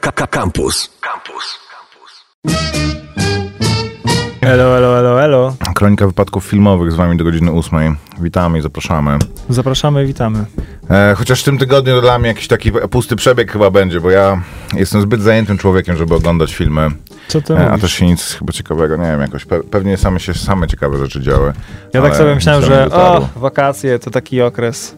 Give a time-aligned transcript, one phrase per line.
[0.00, 0.90] Campus.
[1.00, 1.58] Campus.
[4.40, 5.56] Elo, elo, elo, elo.
[5.74, 7.96] Kronika wypadków filmowych z wami do godziny 8.
[8.20, 9.18] Witamy i zapraszamy.
[9.48, 10.44] Zapraszamy, witamy.
[10.90, 14.42] E, chociaż w tym tygodniu dla mnie jakiś taki pusty przebieg chyba będzie, bo ja
[14.74, 16.90] jestem zbyt zajętym człowiekiem, żeby oglądać filmy.
[17.28, 20.20] Co ty E, a też się nic chyba ciekawego, nie wiem, jakoś pe pewnie same
[20.20, 21.52] się same ciekawe rzeczy działy.
[21.92, 24.96] Ja tak sobie myślałem, że o, wakacje to taki okres,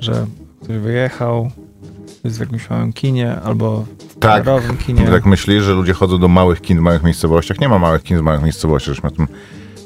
[0.00, 0.26] że
[0.62, 1.50] ktoś wyjechał,
[2.24, 3.84] jest w jakimś małym kinie albo
[4.20, 4.44] Tak.
[4.86, 5.06] kinie.
[5.06, 7.60] Tak myślisz, że ludzie chodzą do małych kin w małych miejscowościach?
[7.60, 9.28] Nie ma małych kin w małych miejscowościach, żeśmy o tym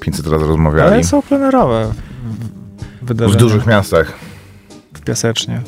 [0.00, 0.92] 500 razy rozmawiali.
[0.92, 1.92] Ale są plenerowe
[3.02, 4.12] w- dużych miastach.
[4.94, 5.60] w Piasecznie.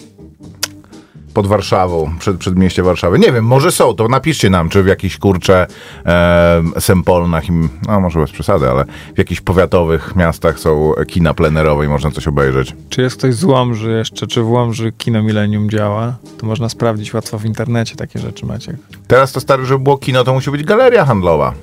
[1.35, 3.19] Pod Warszawą, przed, przedmieście Warszawy.
[3.19, 5.67] Nie wiem, może są, to napiszcie nam, czy w jakichś kurcze
[6.07, 7.45] e, Sempolnach,
[7.89, 8.85] no może bez przesady, ale
[9.15, 12.77] w jakichś powiatowych miastach są kina plenerowe i można coś obejrzeć.
[12.89, 16.17] Czy jest ktoś z Łomży jeszcze, czy w Łomży Kino Millennium działa?
[16.39, 18.77] To można sprawdzić łatwo w internecie takie rzeczy, Maciek.
[19.09, 21.55] Teraz to stary, żeby było kino, to musi być galeria handlowa.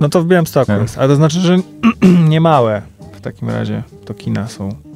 [0.00, 1.56] No to w Białymstoku jest, ale to znaczy, że
[2.28, 4.87] nie małe w takim razie to kina są.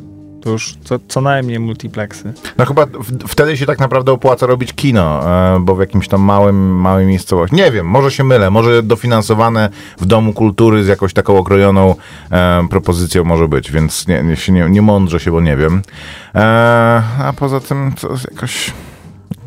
[0.42, 2.32] To już co, co najmniej multiplexy.
[2.58, 6.20] No chyba w, wtedy się tak naprawdę opłaca robić kino, e, bo w jakimś tam
[6.20, 7.56] małym, małej miejscowości.
[7.56, 9.68] Nie wiem, może się mylę, może dofinansowane
[10.00, 11.94] w Domu Kultury z jakąś taką okrojoną
[12.30, 15.82] e, propozycją może być, więc nie, nie, się nie, nie mądrze się, bo nie wiem.
[16.34, 16.40] E,
[17.18, 18.72] a poza tym to jakoś...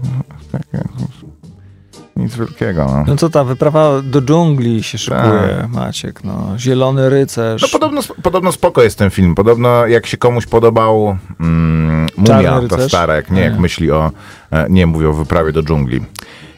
[0.04, 0.10] no,
[0.52, 0.84] takie-
[2.16, 3.04] Nic wielkiego, no.
[3.08, 6.54] No co ta wyprawa do dżungli się szykuje, Maciek, no.
[6.58, 7.62] Zielony rycerz.
[7.62, 7.72] Tak.
[7.74, 9.36] No podobno, podobno spoko jest ten film.
[9.36, 13.60] Podobno jak się komuś podobał mm, Mumia, ta stara, jak nie, jak Nie.
[13.60, 14.12] myśli o,
[14.52, 16.02] e, nie mówię o wyprawie do dżungli.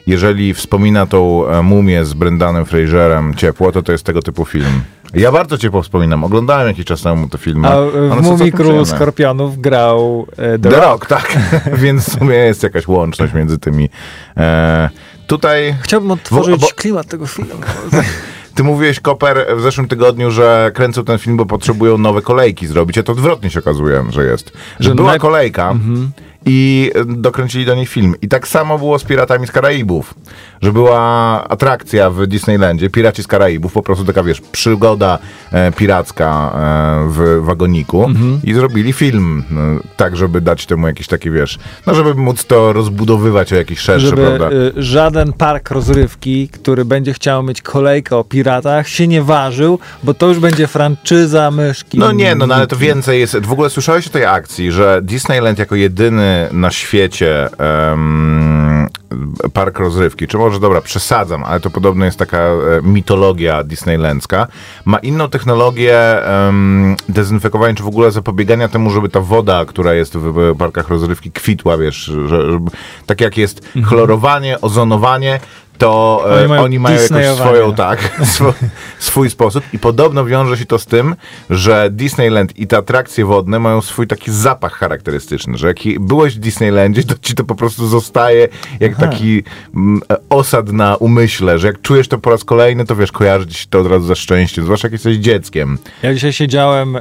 [0.06, 4.82] Jeżeli wspomina tą e, mumię z Brendanem Fraserem ciepło, to to jest tego typu film.
[5.14, 6.24] Ja bardzo ciepło wspominam.
[6.24, 7.68] Oglądałem jakiś czas temu te filmy.
[7.68, 7.76] A
[8.16, 8.88] w Movie Crew.
[8.88, 10.82] Skorpionów grał e, The, The Rock.
[10.82, 11.38] Rock, tak.
[11.82, 13.88] Więc w sumie jest jakaś łączność między tymi.
[14.36, 14.90] E,
[15.28, 17.50] tutaj Chciałbym odtworzyć bo- klimat tego filmu.
[18.54, 22.98] Ty mówiłeś, Koper, w zeszłym tygodniu, że kręcą ten film, bo potrzebują nowe kolejki zrobić,
[22.98, 24.52] a to odwrotnie się okazuje, że jest.
[24.80, 25.74] Że, Że była naj- kolejka
[26.46, 28.14] i dokręcili do niej film.
[28.22, 30.14] I tak samo było z Piratami z Karaibów,
[30.62, 31.00] że była
[31.48, 35.18] atrakcja w Disneylandzie, Piraci z Karaibów, po prostu taka, wiesz, przygoda
[35.52, 38.06] e, piracka e, w wagoniku
[38.44, 39.54] i zrobili film, e,
[39.96, 44.06] tak, żeby dać temu jakieś takie, wiesz, no żeby móc to rozbudowywać o jakiś szerszy,
[44.06, 44.50] Żeby prawda?
[44.50, 50.14] y, żaden park rozrywki, który będzie chciał mieć kolejkę o piratach, się nie ważył, bo
[50.14, 51.98] to już będzie franczyza myszki.
[51.98, 53.36] No nie, no, no ale to więcej jest.
[53.36, 58.88] W ogóle słyszałeś o tej akcji, że Disneyland jako jedyny na świecie em,
[59.52, 64.46] park rozrywki, czy może dobra, przesadzam, ale to podobno jest taka e, mitologia disneylandzka,
[64.84, 70.16] ma inną technologię em, dezynfekowania, czy w ogóle zapobiegania temu, żeby ta woda, która jest
[70.16, 72.70] w, w parkach rozrywki kwitła, wiesz, że, żeby,
[73.06, 75.40] tak jak jest chlorowanie, ozonowanie,
[75.78, 77.50] to e, Oni oni mają mają, jakoś Disneyowanie.
[77.50, 77.98] swoją, tak,
[78.34, 78.54] swo,
[78.98, 81.14] swój sposób i podobno wiąże się to z tym,
[81.50, 86.38] że Disneyland i te atrakcje wodne mają swój taki zapach charakterystyczny, że jak byłeś w
[86.38, 88.48] Disneylandzie, to ci to po prostu zostaje
[88.80, 89.42] jak taki
[89.74, 93.46] mm, e, osad na umyśle, że jak czujesz to po raz kolejny, to wiesz, kojarzy
[93.46, 95.78] ci się to od razu ze szczęściem, zwłaszcza jak jesteś dzieckiem.
[96.02, 97.00] Ja dzisiaj siedziałem e,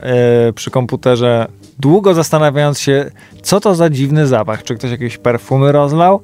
[0.55, 1.47] przy komputerze,
[1.79, 3.11] długo zastanawiając się,
[3.41, 4.63] co to za dziwny zapach.
[4.63, 6.21] Czy ktoś jakieś perfumy rozlał?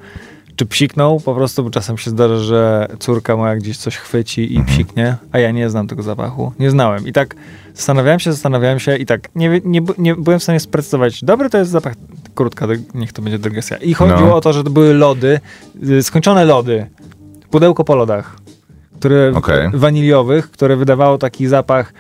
[0.56, 1.20] Czy psiknął?
[1.20, 5.40] Po prostu, bo czasem się zdarza, że córka moja gdzieś coś chwyci i psiknie, a
[5.40, 6.52] ja nie znam tego zapachu.
[6.60, 7.08] Nie znałem.
[7.08, 7.36] I tak
[7.76, 11.24] zastanawiałem się, zastanawiałem się i tak nie, nie, nie byłem w stanie sprecyzować.
[11.24, 11.94] Dobry to jest zapach,
[12.36, 13.78] krótka, niech to będzie dygresja.
[13.78, 14.36] I chodziło No.
[14.36, 15.40] o to, że to były lody,
[15.90, 16.86] y, skończone lody,
[17.52, 18.36] pudełko po lodach,
[19.00, 19.70] które Okej.
[19.74, 21.94] waniliowych, które wydawało taki zapach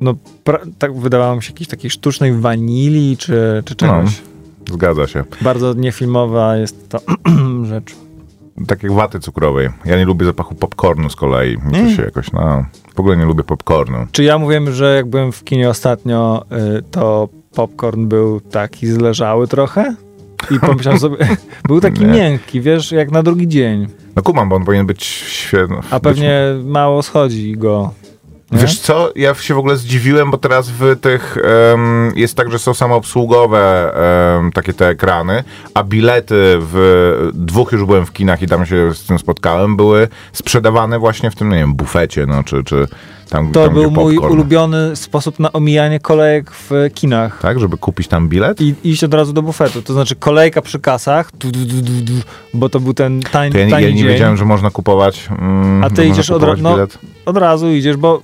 [0.00, 4.22] no, pra- tak wydawało mi się jakiejś takiej sztucznej wanilii czy, czy czegoś.
[4.72, 5.24] Zgadza się.
[5.42, 6.98] Bardzo niefilmowa jest to
[7.64, 7.94] rzecz.
[8.66, 9.68] Tak jak waty cukrowej.
[9.84, 11.56] Ja nie lubię zapachu popcornu z kolei.
[11.56, 11.96] Mi to Mm.
[11.96, 12.64] się jakoś, no,
[12.94, 13.98] w ogóle nie lubię popcornu.
[14.12, 16.44] Czy ja mówiłem, że jak byłem w kinie ostatnio,
[16.78, 19.94] y, to popcorn był taki zleżały trochę?
[20.50, 21.16] I pomyślałem sobie,
[21.68, 22.06] był taki Nie.
[22.06, 23.86] miękki, wiesz, jak na drugi dzień.
[24.16, 25.76] No kumam, bo on powinien być świetny.
[25.90, 27.92] A pewnie mało schodzi go.
[28.54, 28.60] Nie?
[28.60, 31.36] Wiesz co, ja się w ogóle zdziwiłem, bo teraz w tych
[31.72, 33.92] em, jest tak, że są samoobsługowe
[34.36, 38.94] em, takie te ekrany, a bilety w dwóch już byłem w kinach i tam się
[38.94, 42.86] z tym spotkałem, były sprzedawane właśnie w tym, nie wiem, bufecie, no, czy, czy
[43.30, 47.40] tam, To tam był mój ulubiony sposób na omijanie kolejek w kinach.
[47.42, 48.60] Tak, żeby kupić tam bilet?
[48.60, 49.82] I iść od razu do bufetu.
[49.82, 52.12] To znaczy kolejka przy kasach, du, du, du,
[52.54, 54.08] bo to był ten tań, To ja, nie- tani ja nie dzień.
[54.08, 55.28] wiedziałem, że można kupować.
[55.38, 56.86] Mm, A ty idziesz od kupować ra- no.
[57.26, 58.22] Od razu idziesz, bo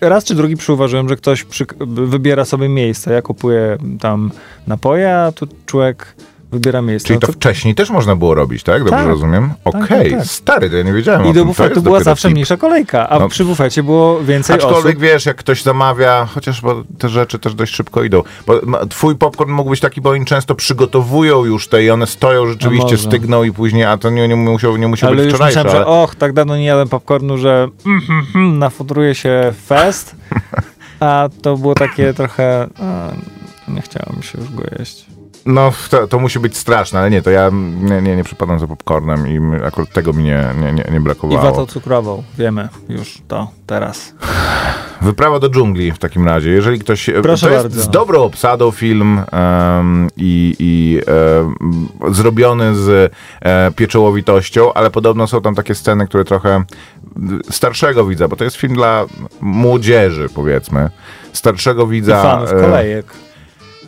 [0.00, 3.12] raz czy drugi przyuważyłem, że ktoś przy, wybiera sobie miejsce.
[3.12, 4.30] Ja kupuję tam
[4.66, 6.14] napoje, a tu człowiek
[6.58, 6.82] wybiera.
[7.04, 8.78] Czyli no to wcześniej też można było robić, tak?
[8.78, 9.06] Dobrze Tak.
[9.06, 9.50] rozumiem?
[9.64, 10.28] Okej, tak, tak.
[10.28, 11.40] stary, to ja nie wiedziałem I do.
[11.40, 12.34] To bufetu była zawsze tip.
[12.34, 13.28] mniejsza kolejka, a No.
[13.28, 14.98] przy bufecie było więcej Aczkolwiek osób.
[14.98, 16.62] wiesz, jak ktoś zamawia, chociaż
[16.98, 18.22] te rzeczy też dość szybko idą.
[18.46, 22.46] Bo twój popcorn mógł być taki, bo oni często przygotowują już te i one stoją
[22.46, 25.58] rzeczywiście, stygną i później, a to nie, nie musiał, nie musiał Ale być już wczorajsze.
[25.64, 29.52] myślałem, że ale- och, tak dawno nie jadłem popcornu, że mm, mm, mm, nafutruje się
[29.66, 30.16] fest,
[31.00, 32.66] a to było takie trochę...
[32.82, 33.08] A,
[33.70, 35.06] nie chciałem się już go jeść.
[35.46, 37.50] No, to, to musi być straszne, ale nie, to ja
[37.82, 41.00] nie, nie, nie przypadam za popcornem i akurat tego mi nie, nie, nie, nie I
[41.00, 41.42] brakowało.
[41.42, 44.14] watą cukrową, wiemy już to teraz.
[45.02, 46.50] Wyprawa do dżungli w takim razie.
[46.50, 47.10] Jeżeli ktoś.
[47.22, 47.82] Proszę to jest bardzo.
[47.82, 51.00] z dobrą obsadą film em, i, i
[52.10, 56.64] zrobiony z e, pieczołowitością, ale podobno są tam takie sceny, które trochę
[57.50, 59.04] starszego widza, bo to jest film dla
[59.40, 60.90] młodzieży, powiedzmy.
[61.32, 62.22] Starszego I widza.
[62.22, 63.25] fanów e, kolejek.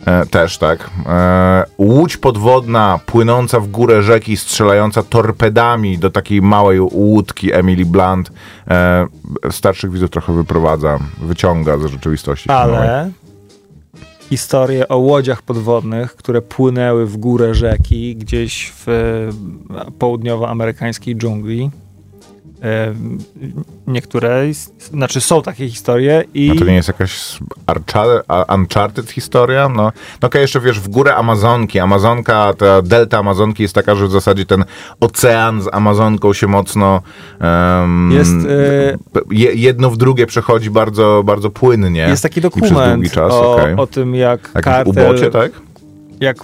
[0.05, 0.89] E, też tak.
[1.05, 8.31] E, łódź podwodna płynąca w górę rzeki, strzelająca torpedami do takiej małej łódki Emily Blunt.
[8.67, 9.07] E,
[9.51, 12.49] starszych widzów trochę wyprowadza, wyciąga ze rzeczywistości.
[12.49, 13.11] Ale
[14.29, 19.29] historie o łodziach podwodnych, które płynęły w górę rzeki gdzieś w
[19.99, 21.71] południowoamerykańskiej dżungli.
[23.87, 24.43] Niektóre,
[24.79, 27.39] znaczy są takie historie i No to nie jest jakaś
[28.55, 29.69] Uncharted historia?
[29.69, 29.91] No,
[30.21, 31.79] no okej, jeszcze wiesz, w górę Amazonki.
[31.79, 34.65] Amazonka, ta delta Amazonki jest taka, że w zasadzie ten
[34.99, 37.01] ocean z Amazonką się mocno
[37.39, 38.97] em, Jest, e,
[39.31, 42.01] je, jedno w drugie przechodzi bardzo, bardzo płynnie.
[42.01, 43.75] jest taki dokument czas, o, okej.
[43.75, 45.03] o tym, jak Jakimś kartel...
[45.05, 45.51] ubocie, tak?
[46.19, 46.37] Jak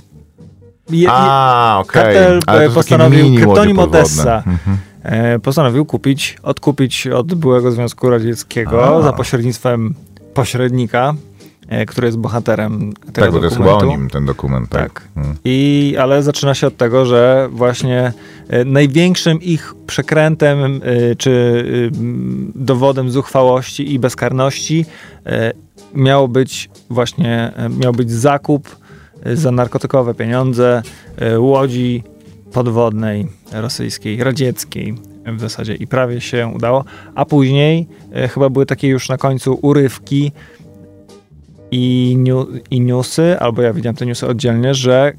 [0.90, 2.04] je, je, A, okej.
[2.04, 3.80] kartel e, postanowił, kryptonim.
[3.80, 4.78] Odessa, Mhm.
[5.06, 9.02] E, postanowił kupić, odkupić od byłego Związku Radzieckiego A.
[9.02, 9.94] za pośrednictwem
[10.34, 11.14] pośrednika,
[11.68, 14.94] e, który jest bohaterem tego Tak, bo to jest chyba o nim ten dokument, tak?
[14.94, 15.08] Tak.
[15.16, 15.36] Mm.
[15.46, 18.14] I, ale zaczyna się od tego, że właśnie
[18.50, 20.82] e, największym ich przekrętem
[21.18, 21.64] czy
[22.56, 24.86] dowodem zuchwałości i bezkarności
[25.94, 28.76] miało być właśnie miał być zakup
[29.34, 30.82] za narkotykowe pieniądze
[31.38, 32.04] łodzi
[32.54, 34.96] podwodnej rosyjskiej, radzieckiej
[35.34, 39.60] w zasadzie i prawie się udało, a później e, chyba były takie już na końcu
[39.62, 40.32] urywki
[41.72, 45.14] i, niu, i newsy, albo ja widziałem te newsy oddzielnie, że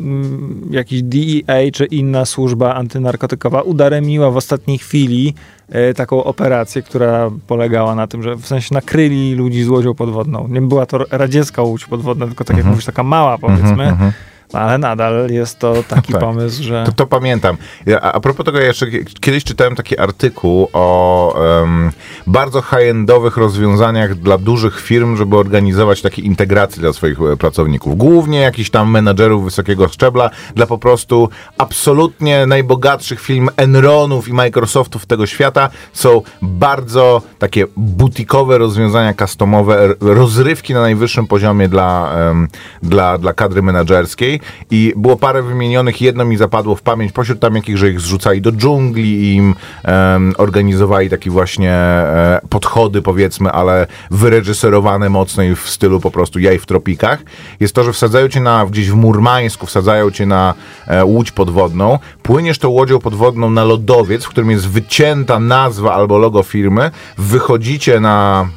[0.00, 5.34] mm, jakiś DEA czy inna służba antynarkotykowa udaremniła w ostatniej chwili
[5.68, 10.48] e, taką operację, która polegała na tym, że w sensie nakryli ludzi z łodzią podwodną.
[10.48, 14.12] Nie była to radziecka łódź podwodna, tylko tak jak mówisz, taka mała powiedzmy, mhm.
[14.52, 16.20] Ale nadal jest to taki Tak.
[16.20, 16.84] pomysł, że...
[16.86, 17.56] To, to pamiętam.
[18.02, 18.86] A a propos tego, ja jeszcze
[19.20, 21.90] kiedyś czytałem taki artykuł o em,
[22.26, 27.96] bardzo high-endowych rozwiązaniach dla dużych firm, żeby organizować takie integracje dla swoich e, pracowników.
[27.96, 31.28] Głównie jakichś tam menadżerów wysokiego szczebla, dla po prostu
[31.58, 40.74] absolutnie najbogatszych firm Enronów i Microsoftów tego świata są bardzo takie butikowe rozwiązania customowe, rozrywki
[40.74, 42.48] na najwyższym poziomie dla, em,
[42.82, 44.40] dla, dla kadry menedżerskiej
[44.70, 48.40] i było parę wymienionych, jedno mi zapadło w pamięć, pośród tam jakich, że ich zrzucali
[48.40, 49.54] do dżungli i im
[49.84, 56.38] em, organizowali takie właśnie e, podchody powiedzmy, ale wyreżyserowane mocno i w stylu po prostu
[56.38, 57.22] jaj w tropikach,
[57.60, 60.54] jest to, że wsadzają cię na, gdzieś w Murmańsku, wsadzają cię na
[60.86, 66.18] e, łódź podwodną, płyniesz tą łodzią podwodną na lodowiec, w którym jest wycięta nazwa albo
[66.18, 68.48] logo firmy, wychodzicie na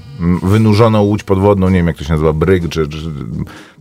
[0.43, 2.97] wynurzoną łódź podwodną, nie wiem jak to się nazywa, bryg czy, czy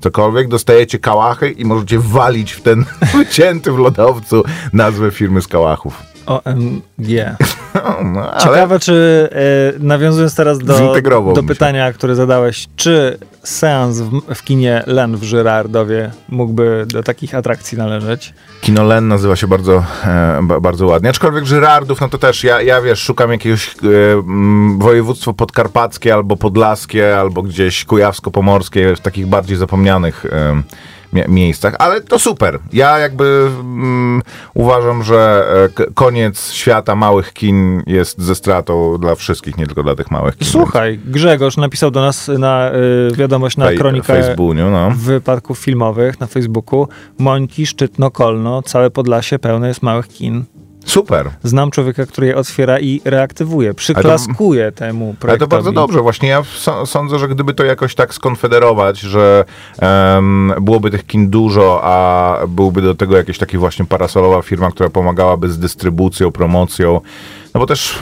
[0.00, 6.13] cokolwiek, dostajecie kałachy i możecie walić w ten wycięty w lodowcu nazwę firmy z kałachów.
[6.26, 7.08] OMG.
[8.04, 10.94] No, Ciekawe, czy e, nawiązując teraz do,
[11.34, 11.46] do się.
[11.46, 17.78] pytania, które zadałeś, czy seans w, w kinie Len w Żyrardowie mógłby do takich atrakcji
[17.78, 18.34] należeć?
[18.60, 21.10] Kino Len nazywa się bardzo, e, ba, bardzo ładnie.
[21.10, 23.74] Aczkolwiek Żyrardów, no to też ja, ja wiesz, szukam jakiegoś e,
[24.78, 30.62] województwo podkarpackie albo podlaskie, albo gdzieś kujawsko-pomorskie, w takich bardziej zapomnianych e,
[31.28, 32.58] miejscach, ale to super.
[32.72, 34.22] Ja jakby mm,
[34.54, 35.46] uważam, że
[35.78, 40.36] e, koniec świata małych kin jest ze stratą dla wszystkich, nie tylko dla tych małych
[40.36, 40.48] kin.
[40.48, 42.70] Słuchaj, Grzegorz napisał do nas na
[43.12, 44.90] y, wiadomość na Fej- kronikę Facebooku, no.
[44.96, 46.88] wypadków filmowych na Facebooku.
[47.18, 50.44] Mońki, Szczytno, Kolno, całe Podlasie pełne jest małych kin.
[50.84, 51.30] Super.
[51.42, 53.74] Znam człowieka, który je otwiera i reaktywuje.
[53.74, 55.30] Przyklaskuje temu projektowi.
[55.30, 56.00] Ale to bardzo dobrze.
[56.00, 56.42] Właśnie ja
[56.86, 59.44] sądzę, że gdyby to jakoś tak skonfederować, że
[59.78, 64.90] em, byłoby tych kin dużo, a byłby do tego jakieś takie właśnie parasolowa firma, która
[64.90, 67.00] pomagałaby z dystrybucją, promocją.
[67.54, 67.98] No bo też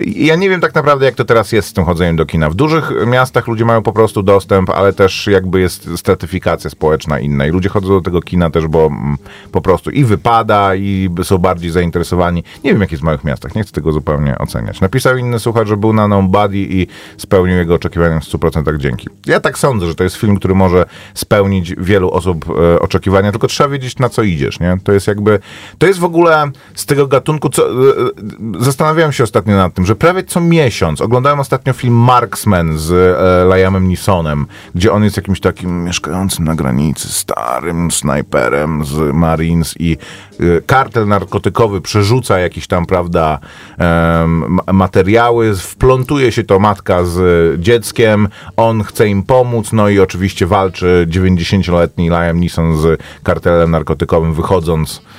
[0.00, 2.50] ja nie wiem tak naprawdę, jak to teraz jest z tym chodzeniem do kina.
[2.50, 7.46] W dużych miastach ludzie mają po prostu dostęp, ale też jakby jest stratyfikacja społeczna inna
[7.46, 9.16] i ludzie chodzą do tego kina też, bo mm,
[9.52, 12.44] po prostu i wypada, i są bardziej zainteresowani.
[12.64, 14.80] Nie wiem, jak jest w małych miastach, nie chcę tego zupełnie oceniać.
[14.80, 16.86] Napisał inny słuchacz, że był na Nobody i
[17.16, 19.08] spełnił jego oczekiwania w 100% dzięki.
[19.26, 23.46] Ja tak sądzę, że to jest film, który może spełnić wielu osób e, oczekiwania, tylko
[23.46, 24.78] trzeba wiedzieć, na co idziesz, nie?
[24.84, 25.38] To jest jakby,
[25.78, 29.86] to jest w ogóle z tego gatunku, co, e, e, zastanawiałem się ostatnio nad tym,
[29.88, 35.16] że prawie co miesiąc, oglądałem ostatnio film Marksman z e, Liamem Neesonem, gdzie on jest
[35.16, 39.96] jakimś takim mieszkającym na granicy, starym snajperem z Marines i
[40.40, 43.38] e, kartel narkotykowy przerzuca jakieś tam, prawda,
[43.78, 50.46] em, materiały, wplątuje się to matka z dzieckiem, on chce im pomóc, no i oczywiście
[50.46, 55.17] walczy 90-letni Liam Neeson z kartelem narkotykowym, wychodząc e,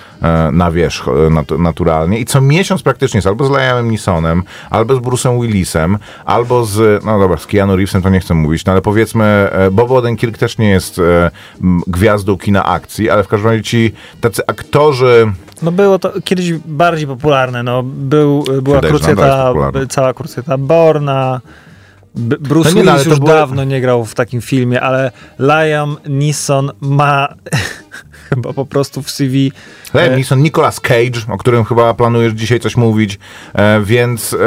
[0.51, 2.19] na wierzch e, nat- naturalnie.
[2.19, 7.05] I co miesiąc praktycznie jest albo z Liamem Neesonem, albo z Bruce'em Willisem, albo z,
[7.05, 10.37] no dobra, z Keanu Reevesem to nie chcę mówić, no ale powiedzmy, e, Bob Odenkirk
[10.37, 11.31] też nie jest e,
[11.87, 17.07] gwiazdą kina akcji, ale w każdym razie ci tacy aktorzy, No było to kiedyś bardziej
[17.07, 19.53] popularne, no był, była jest krucjata,
[19.89, 21.41] cała krucjata Borna,
[22.15, 25.97] B- Bruce No nie, Willis już były- dawno nie grał w takim filmie, ale Liam
[26.05, 27.27] Neeson ma
[28.29, 29.51] chyba po prostu w CV
[29.93, 33.19] Liam E, Neeson, Nicolas Cage, o którym chyba planujesz dzisiaj coś mówić,
[33.53, 34.37] e, więc e,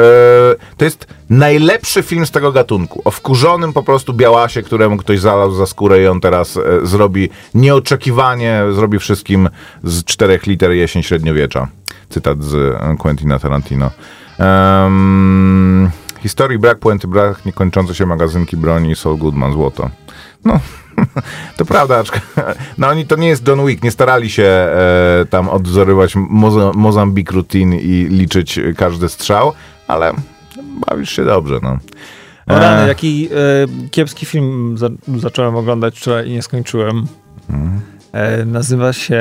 [0.77, 3.01] to jest najlepszy film z tego gatunku.
[3.05, 7.29] O wkurzonym po prostu białasie, któremu ktoś zalał za skórę i on teraz e, zrobi
[7.53, 9.49] nieoczekiwanie, zrobi wszystkim
[9.83, 11.67] z czterech liter jesień średniowiecza.
[12.09, 13.91] Cytat z e, Quentina Tarantino.
[14.39, 15.91] Um,
[16.23, 19.89] historii brak puenty, brak niekończące się magazynki broni Saul Goodman, złoto.
[20.45, 20.59] No,
[21.57, 22.21] to prawda, aczk-
[22.77, 27.31] no oni to nie jest John Wick, nie starali się e, tam odwzorywać Moza- Mozambik
[27.31, 29.53] routine i liczyć każdy strzał,
[29.87, 30.13] ale
[30.89, 31.77] bawisz się dobrze, no.
[32.47, 37.07] O rany, E, jaki e, kiepski film za, zacząłem oglądać wczoraj i nie skończyłem.
[37.49, 37.81] Mhm.
[38.11, 39.15] E, nazywa się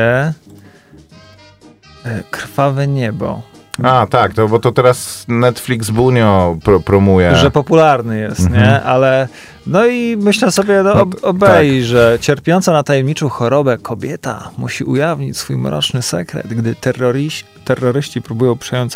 [2.04, 3.42] e, Krwawe Niebo.
[3.82, 7.36] A, tak, to, bo to teraz Netflix Bunio pro, promuje.
[7.36, 8.62] Że popularny jest, Mhm.
[8.62, 8.82] nie?
[8.82, 9.28] Ale
[9.66, 14.84] no i myślę sobie, no, No ob, obej, że cierpiąca na tajemniczą chorobę kobieta musi
[14.84, 18.94] ujawnić swój mroczny sekret, gdy terroryści, terroryści próbują przejąć.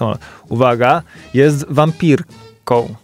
[0.49, 1.03] Uwaga,
[1.35, 2.95] jest wampirką.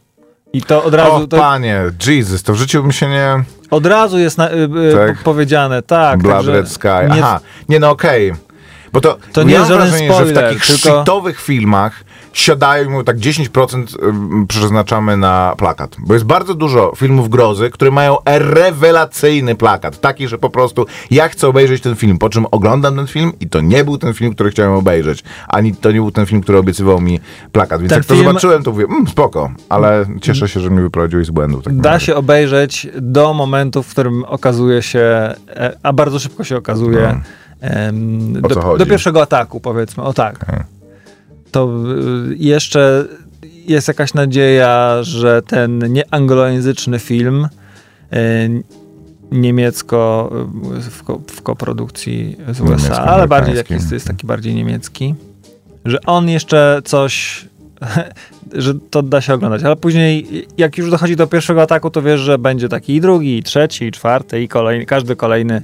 [0.53, 3.45] I to od razu, O, to, panie, Jesus, to w życiu mi się nie...
[3.71, 5.19] od razu jest na, y, y, Tak.
[5.19, 6.23] po- powiedziane, tak.
[6.23, 6.89] Blood także Red Sky.
[7.15, 8.33] nie- Aha, nie no okej.
[8.93, 12.85] Bo to, To nie jest żaden wrażenie, że w spoiler, takich tylko- shitowych filmach siadają
[12.85, 15.97] i mówią tak 10% ym, przeznaczamy na plakat.
[15.99, 20.01] Bo jest bardzo dużo filmów grozy, które mają rewelacyjny plakat.
[20.01, 23.49] Taki, że po prostu ja chcę obejrzeć ten film, po czym oglądam ten film i
[23.49, 25.23] to nie był ten film, który chciałem obejrzeć.
[25.49, 27.21] Ani to nie był ten film, który obiecywał mi
[27.53, 27.81] plakat.
[27.81, 30.83] Więc Ten jak to film- zobaczyłem, to mówię, mm, spoko, ale cieszę się, że mnie
[30.83, 31.61] wyprowadziłeś z błędu.
[31.61, 35.01] w takim Da się obejrzeć do momentu, w którym okazuje się,
[35.49, 37.21] e, a bardzo szybko się okazuje, No.
[38.41, 40.43] Do, do pierwszego ataku, powiedzmy, o tak.
[40.43, 40.61] Okej.
[41.53, 41.69] To
[42.31, 43.05] y, jeszcze
[43.45, 47.49] jest jakaś nadzieja, że ten nieanglojęzyczny film
[48.13, 48.63] y,
[49.33, 50.31] niemiecko
[50.77, 55.15] y, w, ko, w koprodukcji z USA, ale bardziej taki, jest taki bardziej niemiecki,
[55.85, 57.45] że on jeszcze coś
[58.53, 62.21] że to da się oglądać, ale później jak już dochodzi do pierwszego ataku, to wiesz,
[62.21, 65.63] że będzie taki i drugi, i trzeci, i czwarty, i kolejny, każdy kolejny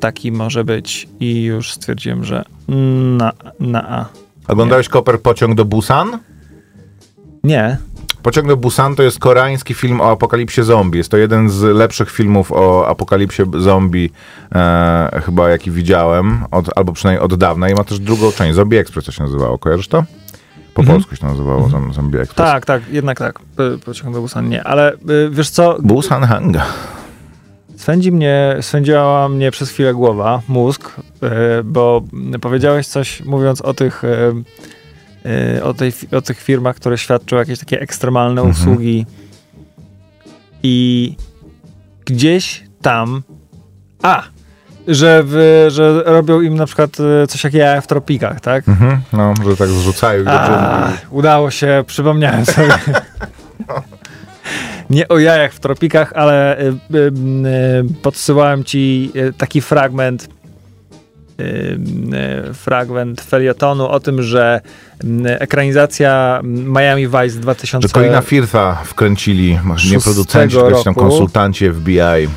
[0.00, 2.44] taki może być i już stwierdziłem, że
[3.18, 4.04] na, na A.
[4.48, 6.18] Oglądałeś Koper Pociąg do Busan?
[7.44, 7.76] Nie.
[8.22, 10.98] Pociąg do Busan to jest koreański film o apokalipsie zombie.
[10.98, 14.10] Jest to jeden z lepszych filmów o apokalipsie zombie,
[14.54, 17.68] e, chyba jaki widziałem, od, albo przynajmniej od dawna.
[17.70, 18.54] I ma też drugą część.
[18.54, 20.04] Zombie Express to się nazywało, kojarzysz to?
[20.74, 20.98] Po Mhm.
[20.98, 22.36] polsku się nazywało mm Zombie Express.
[22.50, 23.38] Tak, tak, jednak tak.
[23.84, 24.96] Pociąg do Busan nie, ale y,
[25.30, 26.66] wiesz co, Busan Hanga.
[27.76, 30.96] Swędzi mnie, swędziła mnie przez chwilę głowa, mózg,
[31.60, 32.02] y, bo
[32.40, 34.08] powiedziałeś coś mówiąc o tych y,
[35.56, 38.50] y, o, tej, o tych firmach, które świadczą jakieś takie ekstremalne Mhm.
[38.60, 39.06] usługi
[40.62, 41.16] i
[42.04, 43.22] gdzieś tam
[44.02, 44.22] a,
[44.88, 46.90] że, w, że robią im na przykład
[47.28, 48.68] coś jak ja w tropikach, tak?
[48.68, 52.78] Mhm, no, że tak zrzucają A, udało się, przypomniałem sobie.
[54.90, 57.12] Nie o jajach w tropikach, ale y, y, y,
[58.02, 60.28] podsyłałem ci y, taki fragment
[61.40, 61.44] y,
[62.50, 64.60] y, fragment felietonu o tym, że
[65.24, 69.58] ekranizacja Miami Vice 2000 Że Colina Firtha wkręcili,
[69.90, 72.28] nie producenci, tylko tam konsultanci FBI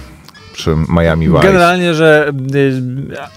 [0.60, 1.42] przy Miami Vice.
[1.42, 2.32] Generalnie, że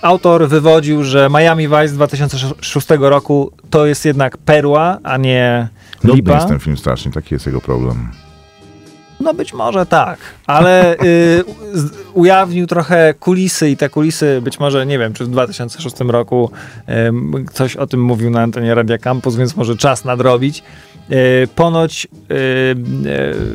[0.03, 5.69] autor wywodził, że Miami Vice 2006 roku to jest jednak perła, a nie
[6.05, 6.35] Nudny lipa.
[6.35, 8.09] jest ten film strasznie, taki jest jego problem.
[9.23, 11.45] No być może tak, ale y,
[12.15, 16.51] ujawnił trochę kulisy i te kulisy być może, nie wiem, czy w 2006 roku
[17.09, 20.63] ym, ktoś o tym mówił na antenie Radia Campus, więc może czas nadrobić.
[21.13, 22.75] Y, ponoć y, y,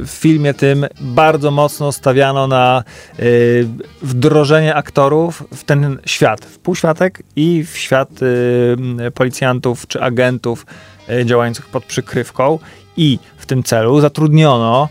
[0.05, 2.83] w filmie tym bardzo mocno stawiano na
[3.19, 3.67] y,
[4.01, 10.65] wdrożenie aktorów w ten świat, w półświatek i w świat y, policjantów czy agentów
[11.09, 12.59] y, działających pod przykrywką
[12.97, 14.89] i w tym celu zatrudniono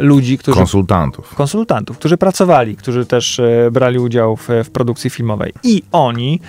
[0.00, 1.34] ludzi, którzy Konsultantów.
[1.34, 5.52] konsultantów, którzy pracowali, którzy też e, brali udział w, w produkcji filmowej.
[5.62, 6.40] I oni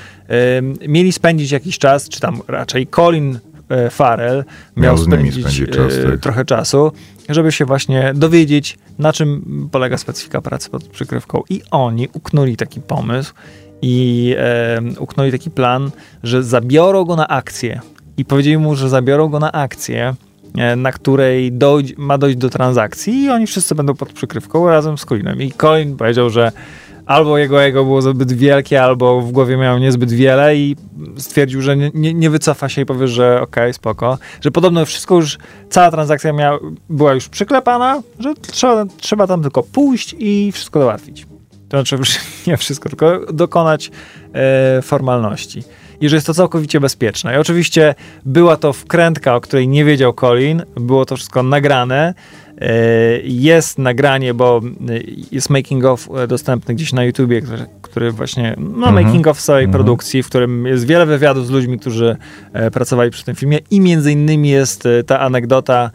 [0.87, 4.45] mieli spędzić jakiś czas, czy tam raczej Colin e, Farrell
[4.77, 6.19] miał, Miał z nimi spędzić, spędzić czas, e, tak.
[6.19, 6.91] trochę czasu,
[7.29, 11.43] żeby się właśnie dowiedzieć, na czym polega specyfika pracy pod przykrywką.
[11.49, 13.33] I oni uknuli taki pomysł
[13.81, 14.35] i
[14.77, 15.91] em, uknuli taki plan,
[16.23, 17.81] że zabiorą go na akcję.
[18.17, 20.32] I powiedzieli mu, że zabiorą go na akcję, e,
[20.77, 21.51] na której
[21.97, 25.41] ma dojść do transakcji i oni wszyscy będą pod przykrywką razem z Colinem.
[25.41, 26.51] I Colin powiedział, że
[27.05, 30.75] albo jego ego było zbyt wielkie, albo w głowie miał niezbyt wiele i
[31.17, 34.17] stwierdził, że nie, nie, nie wycofa się i powie, że okej, spoko.
[34.41, 35.37] Że podobno wszystko już,
[35.69, 36.33] cała transakcja
[36.89, 41.25] była już przyklepana, że trzeba, trzeba tam tylko pójść i wszystko załatwić.
[41.69, 41.97] To znaczy
[42.47, 43.91] nie wszystko, tylko dokonać
[44.33, 45.63] e, formalności.
[46.01, 47.33] I że jest to całkowicie bezpieczne.
[47.35, 47.95] I oczywiście
[48.25, 50.61] była to wkrętka, o której nie wiedział Colin.
[50.75, 52.13] Było to wszystko nagrane.
[52.61, 52.73] E,
[53.23, 54.99] Jest nagranie, bo e,
[55.31, 57.41] jest making of e, dostępny gdzieś na YouTubie,
[57.81, 59.05] który, właśnie, no Mhm.
[59.05, 62.17] making of całej produkcji, w którym jest wiele wywiadów z ludźmi, którzy
[62.73, 65.91] pracowali przy tym filmie i między innymi jest ta anegdota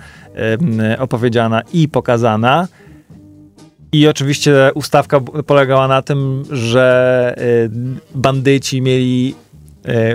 [0.99, 2.69] opowiedziana i pokazana.
[3.93, 7.35] I oczywiście ustawka polegała na tym, że
[8.15, 9.35] bandyci mieli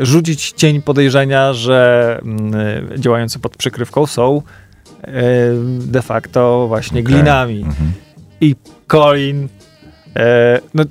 [0.01, 2.21] rzucić cień podejrzenia, że
[2.95, 5.11] y, działający pod przykrywką są y,
[5.79, 7.13] de facto właśnie Okej.
[7.13, 7.61] glinami.
[7.61, 7.91] Mhm.
[8.41, 8.55] I
[8.87, 9.47] Colin
[10.15, 10.83] e, no,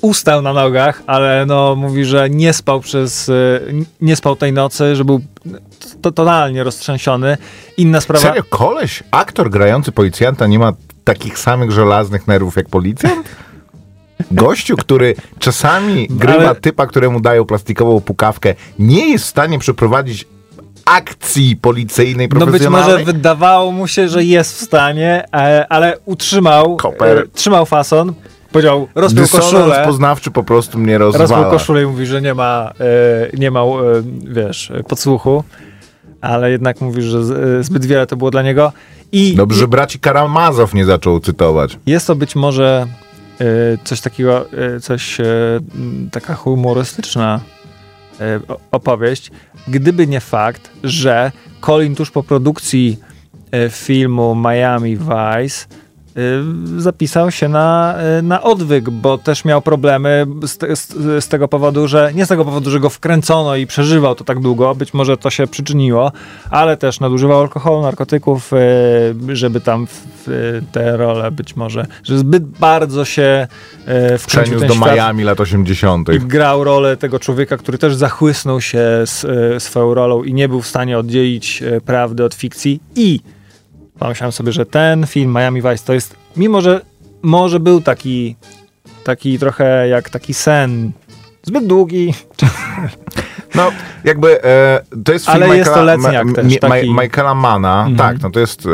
[0.00, 3.32] ustał na nogach, ale no, mówi, że nie spał przez e,
[4.00, 5.20] nie spał tej nocy, że był
[6.02, 7.36] to, totalnie roztrzęsiony.
[7.76, 8.22] Inna sprawa.
[8.22, 10.72] Serio, koleś, aktor grający policjanta nie ma
[11.04, 13.28] takich samych żelaznych nerwów jak policjant?
[14.30, 20.26] Gościu, który czasami grywa Ale- typa, któremu dają plastikową pukawkę, nie jest w stanie przeprowadzić
[20.84, 22.92] akcji policyjnej No być profesjonalnej?
[22.92, 27.18] może wydawało mu się, że jest w stanie, e, ale utrzymał, Koper.
[27.18, 28.12] e, trzymał fason,
[28.52, 31.24] powiedział, rozpiął koszulę, poznawczy po prostu mnie rozwala.
[31.24, 33.60] rozpiął koszulę i mówi, że nie ma, e, nie ma
[34.24, 35.44] wiesz, podsłuchu,
[36.20, 37.24] ale jednak mówi, że
[37.64, 38.72] zbyt wiele to było dla niego.
[39.12, 41.78] I Dobrze, że braci Karamazow nie zaczął cytować.
[41.86, 42.86] jest to być może
[43.84, 45.24] coś takiego, e, coś, e,
[46.10, 47.40] taka humorystyczna
[48.20, 49.30] e, opowieść,
[49.68, 52.98] gdyby nie fakt, że Colin tuż po produkcji
[53.50, 55.81] e, filmu Miami Vice e,
[56.78, 60.94] zapisał się na, e, na odwyk, bo też miał problemy z, te, z,
[61.24, 64.40] z tego powodu, że nie z tego powodu, że go wkręcono i przeżywał to tak
[64.40, 66.12] długo, być może to się przyczyniło,
[66.50, 68.56] ale też nadużywał alkoholu, narkotyków, e,
[69.36, 73.46] żeby tam w, te role być może, że zbyt bardzo się
[74.18, 76.08] wkręcił Przeniósł do świat Miami lat 80.
[76.08, 80.62] i grał rolę tego człowieka, który też zachłysnął się z, swoją rolą i nie był
[80.62, 82.80] w stanie oddzielić prawdy od fikcji.
[82.96, 83.20] I
[84.02, 86.80] pomyślałem sobie, że ten film Miami Vice to jest, mimo że
[87.22, 88.36] może był taki,
[89.04, 90.92] taki trochę jak taki sen,
[91.42, 92.14] zbyt długi,
[93.54, 93.70] No,
[94.04, 97.78] jakby e, to jest film Ale jest to Michaela- Ma- też, taki- Mi- Michaela Mana.
[97.78, 97.96] Mhm.
[97.96, 98.68] Tak, no to jest e,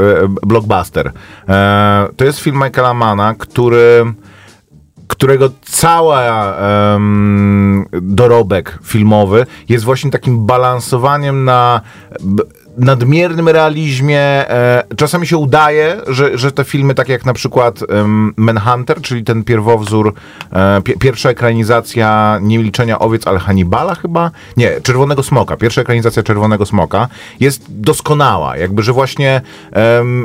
[0.46, 1.12] blockbuster.
[1.48, 4.04] E, to jest film Michaela Mana, który
[5.08, 11.80] którego cały em, dorobek filmowy jest właśnie takim balansowaniem na
[12.78, 14.20] nadmiernym realizmie.
[14.20, 17.80] E, czasami się udaje, że, że te filmy, takie jak na przykład
[18.36, 20.14] Manhunter, czyli ten pierwowzór,
[20.52, 24.30] e, pi- pierwsza ekranizacja Nie milczenia owiec, ale Hannibala chyba?
[24.56, 25.56] Nie, Czerwonego Smoka.
[25.56, 27.08] Pierwsza ekranizacja Czerwonego Smoka
[27.40, 28.56] jest doskonała.
[28.56, 29.40] Jakby, że właśnie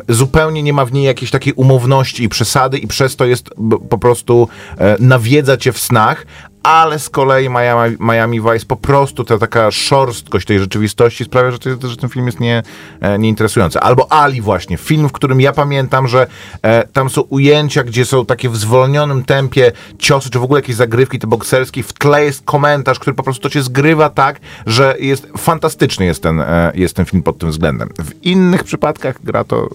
[0.10, 3.50] zupełnie nie ma w niej jakiejś takiej umowności i przesady i przez to jest
[3.90, 6.26] po prostu e, nawiedza cię w snach,
[6.64, 11.60] ale z kolei Miami, Miami Vice po prostu ta taka szorstkość tej rzeczywistości sprawia, że,
[11.60, 12.64] to, że ten film jest nie,
[13.02, 13.80] e, nieinteresujący.
[13.80, 16.28] Albo Ali właśnie, film, w którym ja pamiętam, że
[16.62, 20.76] e, tam są ujęcia, gdzie są takie w zwolnionym tempie ciosy, czy w ogóle jakieś
[20.76, 24.96] zagrywki te bokserskie, w tle jest komentarz, który po prostu to cię zgrywa tak, że
[25.00, 27.90] jest fantastyczny jest ten, e, jest ten film pod tym względem.
[28.00, 29.70] W innych przypadkach gra to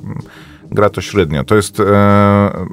[0.70, 1.44] gra to średnio.
[1.44, 1.84] To jest, e,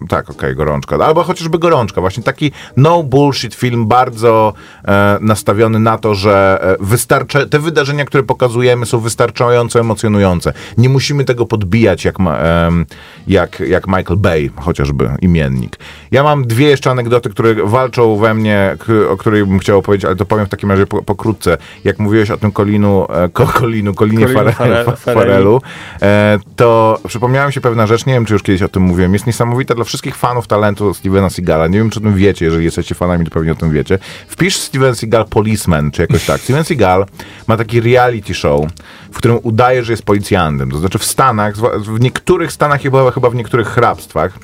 [0.10, 0.95] tak, okej, gorączka.
[0.95, 2.01] Albo chociażby gorączka.
[2.01, 4.53] Właśnie taki no bullshit film, bardzo
[4.88, 10.53] e, nastawiony na to, że e, wystarczy, te wydarzenia, które pokazujemy są wystarczająco emocjonujące.
[10.77, 12.86] Nie musimy tego podbijać jak, ma, em,
[13.27, 15.79] jak, jak Michael Bay, chociażby imiennik.
[16.12, 18.77] Ja mam dwie jeszcze anegdoty, które walczą we mnie,
[19.10, 21.58] o której bym chciał opowiedzieć, ale to powiem w takim razie po, pokrótce.
[21.84, 25.62] Jak mówiłeś o tym Colinu, e, ko, Colinu, Colinie Colinu Farrell, Farrell- Farrellu,
[26.01, 29.13] e, to przypomniała mi się pewna rzecz, nie wiem, czy już kiedyś o tym mówiłem,
[29.13, 31.67] jest niesamowita dla wszystkich fanów talentu Stevena Seagala.
[31.67, 34.00] Nie wiem, czy o tym wiecie, jeżeli jesteście fanami, to pewnie o tym wiecie.
[34.28, 36.41] Wpisz Steven Seagal Policeman, czy jakoś tak.
[36.41, 37.06] Steven Seagal
[37.48, 38.65] ma taki reality show,
[39.12, 40.71] w którym udaje, że jest policjantem.
[40.71, 44.39] To znaczy w Stanach, w niektórych Stanach, chyba, chyba w niektórych hrabstwach,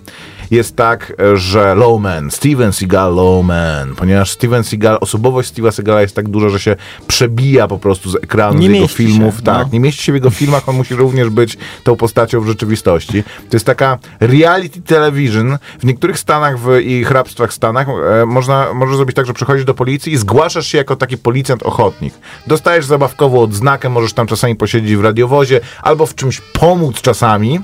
[0.52, 6.16] jest tak, e, że Lowman, Steven Seagal Lowman, ponieważ Steven Seagal, osobowość Steve'a Seagala jest
[6.16, 6.76] tak duża, że się
[7.08, 9.36] przebija po prostu z ekranu Nie z jego filmów.
[9.36, 9.74] się, tak, no.
[9.74, 13.24] nie mieści się w jego filmach, on musi również być tą postacią w rzeczywistości.
[13.24, 15.58] To jest taka reality television.
[15.80, 19.74] W niektórych stanach w, i hrabstwach Stanach e, można, możesz zrobić tak, że przychodzisz do
[19.74, 22.14] policji i zgłaszasz się jako taki policjant ochotnik.
[22.48, 27.60] Dostajesz zabawkową odznakę, możesz tam czasami posiedzieć w radiowozie albo w czymś pomóc czasami.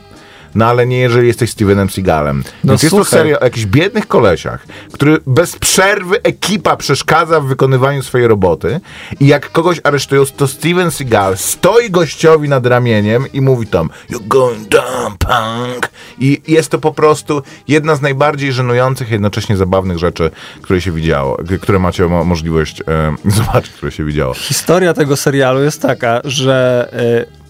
[0.57, 2.43] No ale nie jeżeli jesteś Stevenem Seagalem.
[2.63, 7.45] No Więc jest to seria o jakichś biednych kolesiach, który bez przerwy ekipa przeszkadza w
[7.45, 8.79] wykonywaniu swojej roboty
[9.19, 14.27] i jak kogoś aresztują, to Steven Seagal stoi gościowi nad ramieniem i mówi tam You're
[14.27, 15.89] going down, punk.
[16.19, 21.37] I jest to po prostu jedna z najbardziej żenujących, jednocześnie zabawnych rzeczy, które się widziało,
[21.61, 24.33] które macie mo- możliwość e, zobaczyć, które się widziało.
[24.33, 26.89] Historia tego serialu jest taka, że
[27.33, 27.46] y,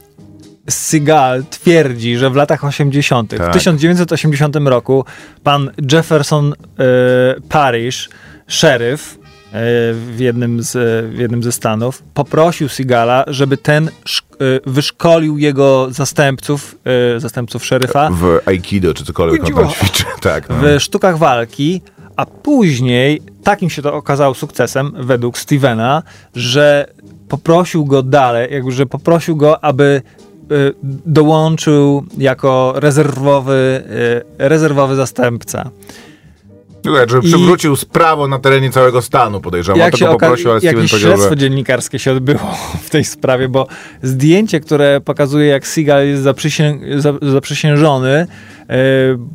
[0.70, 3.50] Seagal twierdzi, że w latach 80., Tak.
[3.50, 5.06] w 1980 roku
[5.44, 6.56] pan Jefferson y,
[7.50, 8.10] Parish,
[8.48, 9.18] szeryf y,
[9.94, 10.72] w, jednym z,
[11.16, 14.24] w jednym ze stanów, poprosił Seagala, żeby ten szk-
[14.66, 16.76] wyszkolił jego zastępców,
[17.18, 20.04] zastępców szeryfa W Aikido czy cokolwiek on tam ćwiczy.
[20.22, 20.56] Tak, no.
[20.62, 21.82] w sztukach walki,
[22.16, 26.04] a później takim się to okazało sukcesem według Stevena,
[26.36, 26.88] że
[27.30, 30.02] poprosił go dalej, jakby, że poprosił go, aby
[31.06, 33.84] dołączył jako rezerwowy,
[34.40, 35.70] y, rezerwowy zastępca.
[36.86, 39.82] Słuchaj, żeby I- przywrócił sprawo na terenie całego stanu, podejrzewam.
[39.82, 41.38] o Jak to się poprosił, ale Steven powiedział, śledztwo że...
[41.38, 43.68] dziennikarskie się odbyło w tej sprawie, bo
[44.04, 48.28] zdjęcie, które pokazuje, jak Seagal jest zaprzysię- za- zaprzysiężony,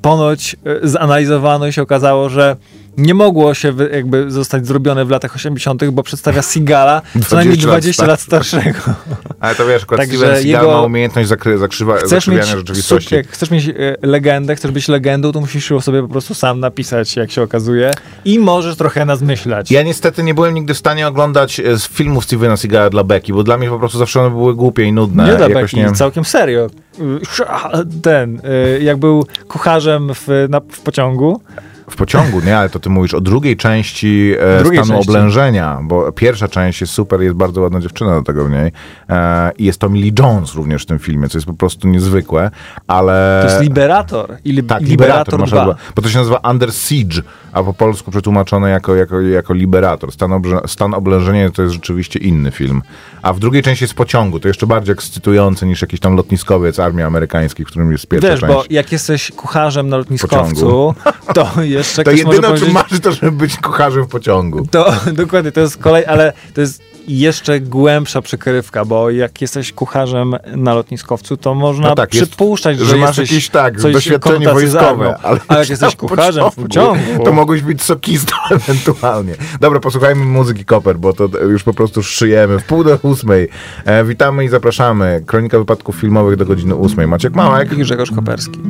[0.02, 2.56] ponoć yy, zanalizowano i się okazało, że
[2.96, 7.66] nie mogło się jakby zostać zrobione w latach 80., bo przedstawia Seagala co najmniej 20
[7.72, 8.78] lat 20 lat starszego.
[9.40, 13.08] Ale to wiesz, akurat Steven Seagal jego- ma umiejętność zakry, zakrzywa, Chcesz zakrzywiania mieć, rzeczywistości.
[13.08, 16.34] sub, jak chcesz mieć e, legendę, chcesz być legendą, to musisz ją sobie po prostu
[16.34, 17.90] sam napisać, jak się okazuje.
[18.24, 19.70] I możesz trochę nas myśleć.
[19.70, 23.32] Ja niestety nie byłem nigdy w stanie oglądać e, z filmów Stevena Seagala dla Becky,
[23.32, 25.24] bo dla mnie po prostu zawsze one były głupie i nudne.
[25.24, 25.92] Nie dla Jakoś Becky, nie...
[25.92, 26.66] całkiem serio.
[26.98, 27.20] Y,
[28.02, 28.40] Ten,
[28.76, 31.40] y, jak był kucharzem w, na, w pociągu,
[31.90, 35.10] W pociągu, nie, ale to ty mówisz o drugiej części e, Drugiej stanu części.
[35.10, 38.72] oblężenia, bo pierwsza część jest super, jest bardzo ładna dziewczyna do tego w niej
[39.08, 42.50] e, i jest to Millie Jones również w tym filmie, co jest po prostu niezwykłe,
[42.86, 43.40] ale...
[43.42, 44.36] to jest Liberator.
[44.44, 45.60] I li, Tak, Liberator, masz 2.
[45.60, 50.12] albo, bo to się nazywa Under Siege, a po polsku przetłumaczone jako, jako, jako Liberator.
[50.12, 52.82] Stan, obrze, Stan oblężenia to jest rzeczywiście inny film.
[53.22, 57.02] A w drugiej części jest pociągu, to jeszcze bardziej ekscytujące niż jakiś tam lotniskowiec armii
[57.02, 58.54] amerykańskiej, w którym jest pierwsza Wiesz, część.
[58.54, 60.94] bo jak jesteś kucharzem na lotniskowcu,
[61.34, 62.90] to jeszcze to ktoś może jedyne, o czym powiedzieć...
[62.90, 64.66] marzy, to żeby być kucharzem w pociągu.
[64.70, 70.34] To dokładnie, to jest kolej, ale to jest jeszcze głębsza przykrywka, bo jak jesteś kucharzem
[70.56, 74.48] na lotniskowcu, to można No tak, jest- przypuszczać, że, że masz jakieś tak, coś doświadczenie
[74.48, 79.34] wojskowe, ale, A jak jesteś kucharzem w pociągu, to mogłeś być sokistą ewentualnie.
[79.60, 82.58] Dobra, posłuchajmy muzyki Koper, bo to już po prostu szyjemy.
[82.58, 83.48] W pół do ósmej.
[83.84, 85.22] E, witamy i zapraszamy.
[85.26, 87.06] Kronika wypadków filmowych do godziny ósmej.
[87.06, 87.72] Maciek Małek.
[87.72, 88.60] i Grzegorz Koperski.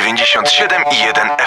[0.00, 1.37] 97 i 1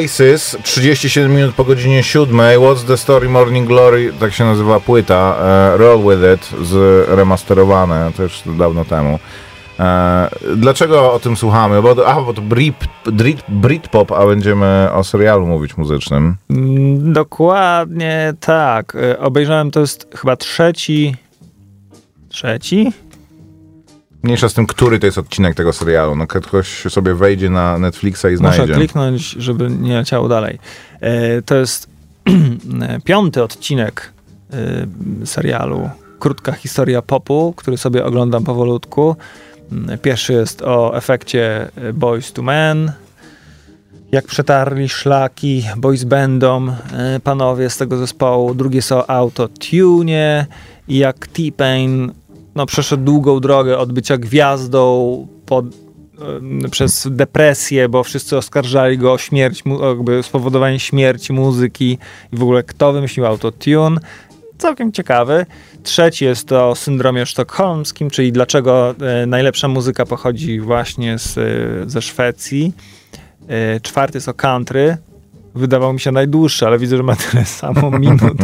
[0.00, 2.36] Oasis, 37 minut po godzinie 7.
[2.36, 5.36] What's the Story Morning Glory, tak się nazywa płyta.
[5.42, 9.18] E, Roll With It, z remasterowane, to już dawno temu.
[9.80, 11.82] E, dlaczego o tym słuchamy?
[11.82, 12.74] Bo, aha, bo to Brit,
[13.12, 16.36] Brit, Britpop, a będziemy o serialu mówić muzycznym.
[16.50, 18.96] Mm, Dokładnie tak.
[18.96, 21.16] E, Obejrzałem, to jest chyba trzeci.
[22.28, 22.92] Trzeci?
[24.22, 26.16] Mniejsza z tym, który to jest odcinek tego serialu.
[26.16, 28.62] No, ktoś sobie wejdzie na Netflixa i znajdzie.
[28.62, 30.58] Muszę kliknąć, żeby nie leciało dalej.
[31.00, 31.88] E, To jest
[33.04, 34.12] piąty odcinek
[34.52, 35.90] e, serialu.
[36.18, 39.16] Krótka historia popu, który sobie oglądam powolutku.
[39.72, 42.92] Mm, Pierwszy jest o efekcie e, Boys to Men.
[44.12, 48.54] Jak przetarli szlaki boys bandom e, panowie z tego zespołu.
[48.54, 50.46] Drugi jest o autotune
[50.88, 52.12] i jak T-Pain
[52.54, 55.64] no, przeszedł długą drogę od bycia gwiazdą pod,
[56.70, 61.98] przez depresję, bo wszyscy oskarżali go o śmierć, jakby spowodowanie śmierci muzyki
[62.32, 64.00] i w ogóle kto wymyślił autotune.
[64.58, 65.46] Całkiem ciekawy.
[65.82, 71.90] Trzeci jest to o syndromie sztokholmskim, czyli dlaczego e, najlepsza muzyka pochodzi właśnie z, e,
[71.90, 72.72] ze Szwecji.
[73.48, 74.96] E, czwarty jest o country.
[75.54, 78.38] Wydawał mi się najdłuższy, ale widzę, że ma tyle samo minut,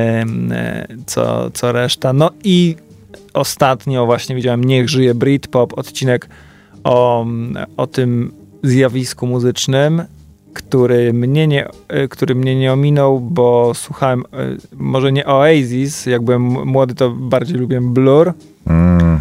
[1.06, 2.12] co, co reszta.
[2.12, 2.76] No i
[3.34, 6.28] ostatnio właśnie widziałem Niech żyje Britpop, odcinek
[6.84, 7.26] o,
[7.76, 10.02] o tym zjawisku muzycznym,
[10.54, 16.22] który mnie, nie, e, który mnie nie ominął, bo słuchałem e, może nie Oasis, jak
[16.22, 18.32] byłem młody to bardziej lubiłem Blur,
[18.66, 19.20] Mm,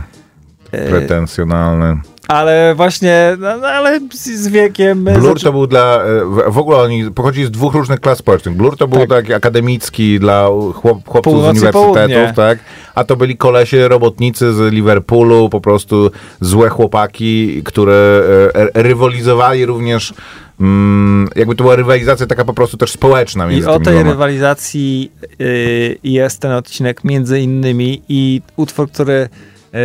[0.71, 1.97] pretensjonalny.
[2.27, 5.07] ale właśnie, no, no, ale z, wiekiem...
[5.07, 6.03] e, Blur to był dla.
[6.03, 8.55] e, w- ogóle oni pochodzi z dwóch różnych klas społecznych.
[8.55, 9.09] Blur to był Tak.
[9.09, 12.33] taki akademicki dla chłop, chłopców Północ i z uniwersytetów, południe.
[12.35, 12.59] tak?
[12.95, 18.21] A to byli kolesie, robotnicy z Liverpoolu, po prostu złe chłopaki, które
[18.55, 20.13] e, e, rywalizowali również.
[20.61, 23.95] Mm, jakby to była rywalizacja taka po prostu też społeczna I między o tymi tej
[23.95, 24.11] dwoma.
[24.11, 29.29] rywalizacji y, jest ten odcinek między innymi i utwór, który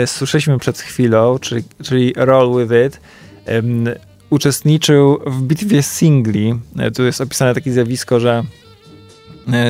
[0.07, 3.01] słyszeliśmy przed chwilą, czyli, czyli Roll With It,
[3.49, 3.88] ym,
[4.31, 6.55] uczestniczył w bitwie singli.
[6.88, 8.42] Y, Tu jest opisane takie zjawisko, że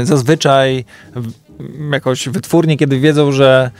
[0.02, 0.84] y, zazwyczaj
[1.92, 3.70] jakoś wytwórnie, kiedy wiedzą, że,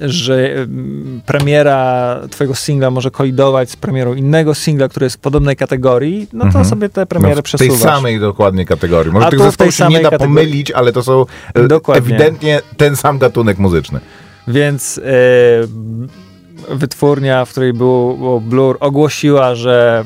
[0.00, 5.56] że em, premiera twojego singla może kolidować z premierą innego singla, który jest w podobnej
[5.56, 6.64] kategorii, no to Mhm.
[6.64, 7.80] sobie te No, premiery w tej przesuwasz.
[7.94, 9.12] samej dokładnie kategorii.
[9.12, 10.34] Może A tych zespołów tej się nie da kategorii.
[10.34, 11.24] pomylić, ale to są
[11.54, 12.14] e, Dokładnie.
[12.14, 14.00] ewidentnie ten sam gatunek muzyczny.
[14.48, 15.02] Więc e,
[16.74, 20.04] wytwórnia, w której było, było Blur, ogłosiła, że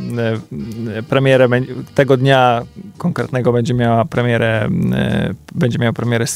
[0.96, 1.48] e, premierę
[1.94, 2.62] tego dnia
[2.98, 6.26] konkretnego będzie miała premierę, e, będzie miał premierę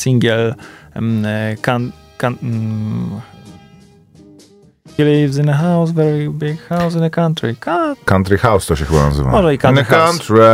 [1.25, 3.11] e, can, can, mm,
[4.97, 7.55] He lives in a house, very big house in country.
[7.61, 9.31] Ka- Country House to się chyba nazywa.
[9.31, 10.11] Może i Country In House.
[10.19, 10.45] country.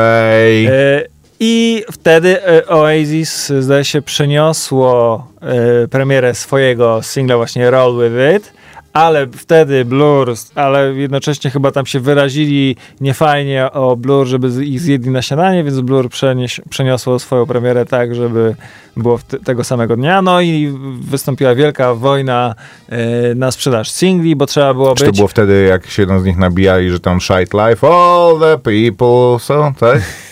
[1.43, 8.53] I wtedy e, Oasis, zdaje się, przeniosło e, premierę swojego singla właśnie Roll With It,
[8.93, 15.11] ale wtedy Blur, ale jednocześnie chyba tam się wyrazili niefajnie o Blur, żeby ich zjedli
[15.11, 18.55] na śniadanie, więc Blur przenieś, przeniosło swoją premierę tak, żeby
[18.97, 20.23] było tego samego dnia.
[20.23, 22.55] No i wystąpiła wielka wojna
[22.89, 25.17] e, na sprzedaż singli, bo trzeba było Czy to być...
[25.17, 29.39] było wtedy, jak się jeden z nich nabijali, że tam shite life, all the people,
[29.39, 30.03] so, tak?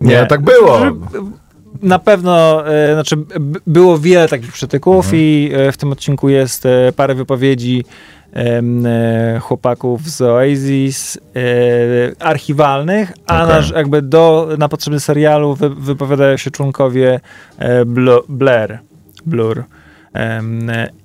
[0.00, 0.26] Nie, Nie.
[0.26, 0.80] tak było.
[1.82, 3.16] Na pewno, e, znaczy
[3.66, 5.22] było wiele takich przytyków Mhm.
[5.22, 7.84] i e, w tym odcinku jest e, parę wypowiedzi
[9.40, 11.18] chłopaków z Oasis
[12.18, 13.56] archiwalnych, a Okej.
[13.56, 17.20] nasz, jakby do, na potrzeby serialu wy, wypowiadają się członkowie
[17.86, 18.78] Blo, Blair,
[19.26, 19.64] Blur.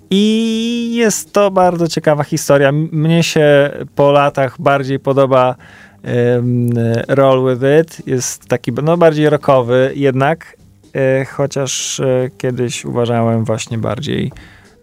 [0.09, 2.71] I jest to bardzo ciekawa historia.
[2.71, 5.55] Mnie się po latach bardziej podoba
[7.07, 8.07] Roll With It.
[8.07, 10.57] Jest taki no, bardziej rockowy jednak,
[10.95, 14.31] e, chociaż e, kiedyś uważałem właśnie bardziej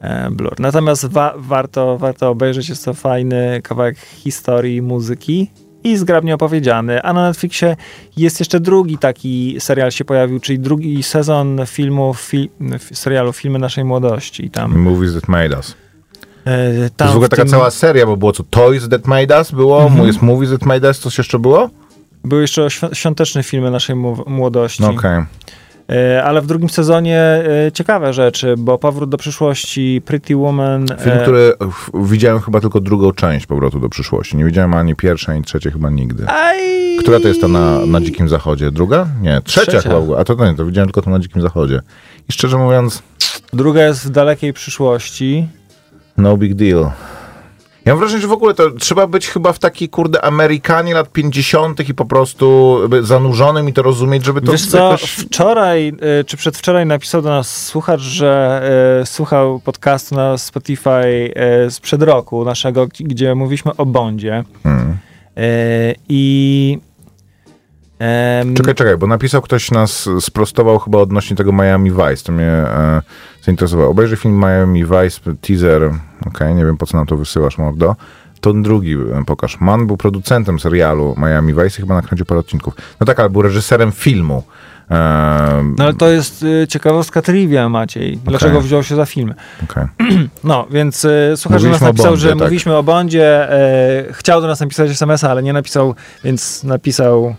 [0.00, 0.60] e, Blur.
[0.60, 5.50] Natomiast wa- warto, warto obejrzeć, jest to fajny kawałek historii, muzyki
[5.84, 7.02] i zgrabnie opowiedziany.
[7.02, 7.76] A na Netflixie
[8.16, 12.50] jest jeszcze drugi taki serial się pojawił, czyli drugi sezon filmu, fi-
[12.92, 14.50] serialu Filmy naszej młodości.
[14.50, 15.74] Tam, Movies that made us.
[16.48, 19.06] E, To tam jest w ogóle taka tym cała seria, bo było co Toys That
[19.06, 20.06] Made Us było, Mhm.
[20.06, 21.70] jest Movies That Made Us, coś jeszcze było?
[22.24, 23.96] były jeszcze świ- świąteczne filmy naszej
[24.26, 24.84] młodości.
[24.84, 25.22] Okej.
[25.90, 27.18] E, Ale w drugim sezonie
[27.66, 30.86] e, ciekawe rzeczy, bo Powrót do przyszłości, Pretty Woman.
[31.00, 31.52] Film, e, który
[31.94, 34.36] widziałem chyba tylko drugą część Powrotu do przyszłości.
[34.36, 36.26] Nie widziałem ani pierwszej, ani trzeciej chyba nigdy.
[36.28, 36.58] Aj,
[37.00, 38.70] Która to jest ta na, na Dzikim Zachodzie?
[38.70, 39.06] Druga?
[39.22, 40.00] Nie, trzecia, Trzecia.
[40.00, 40.18] chyba.
[40.18, 41.80] A to nie, to widziałem tylko to na Dzikim Zachodzie.
[42.28, 43.02] I szczerze mówiąc,
[43.52, 45.48] Druga jest w dalekiej przyszłości.
[46.18, 46.90] No big deal.
[47.84, 51.12] Ja mam wrażenie, że w ogóle to trzeba być chyba w takiej, kurde, Amerykanie lat
[51.12, 51.88] 50.
[51.88, 55.10] i po prostu zanurzonym i to rozumieć, żeby to Wiesz co, jakoś...
[55.10, 55.88] wczoraj
[56.20, 58.62] y, czy przedwczoraj napisał do nas słuchacz, że
[59.02, 61.32] y, słuchał podcastu na Spotify
[61.66, 64.44] y, sprzed roku naszego, gdzie mówiliśmy o Bondzie.
[64.62, 64.96] Hmm.
[65.38, 66.78] Y, I
[67.98, 72.46] em, Czekaj, czekaj, bo napisał ktoś nas, sprostował chyba odnośnie tego Miami Vice, to mnie
[72.46, 73.02] e,
[73.42, 73.90] zainteresowało.
[73.90, 75.90] Obejrzyj film Miami Vice, teaser,
[76.26, 77.96] okej, nie wiem po co nam to wysyłasz, mordo.
[78.40, 79.60] To drugi e, pokaż.
[79.60, 82.74] Man był producentem serialu Miami Vice i chyba nakręcił parę odcinków.
[83.00, 84.42] No tak, ale był reżyserem filmu.
[84.90, 88.18] E, no ale to jest y, ciekawostka trivia, Maciej.
[88.24, 89.34] Dlaczego wziął się za film?
[89.64, 89.86] okej.
[90.44, 92.38] No, więc y, słuchacz do nas napisał, Bondzie, że tak.
[92.38, 93.52] mówiliśmy o Bondzie.
[93.52, 95.94] E, chciał do nas napisać SMS-a, ale nie napisał,
[96.24, 97.34] więc napisał.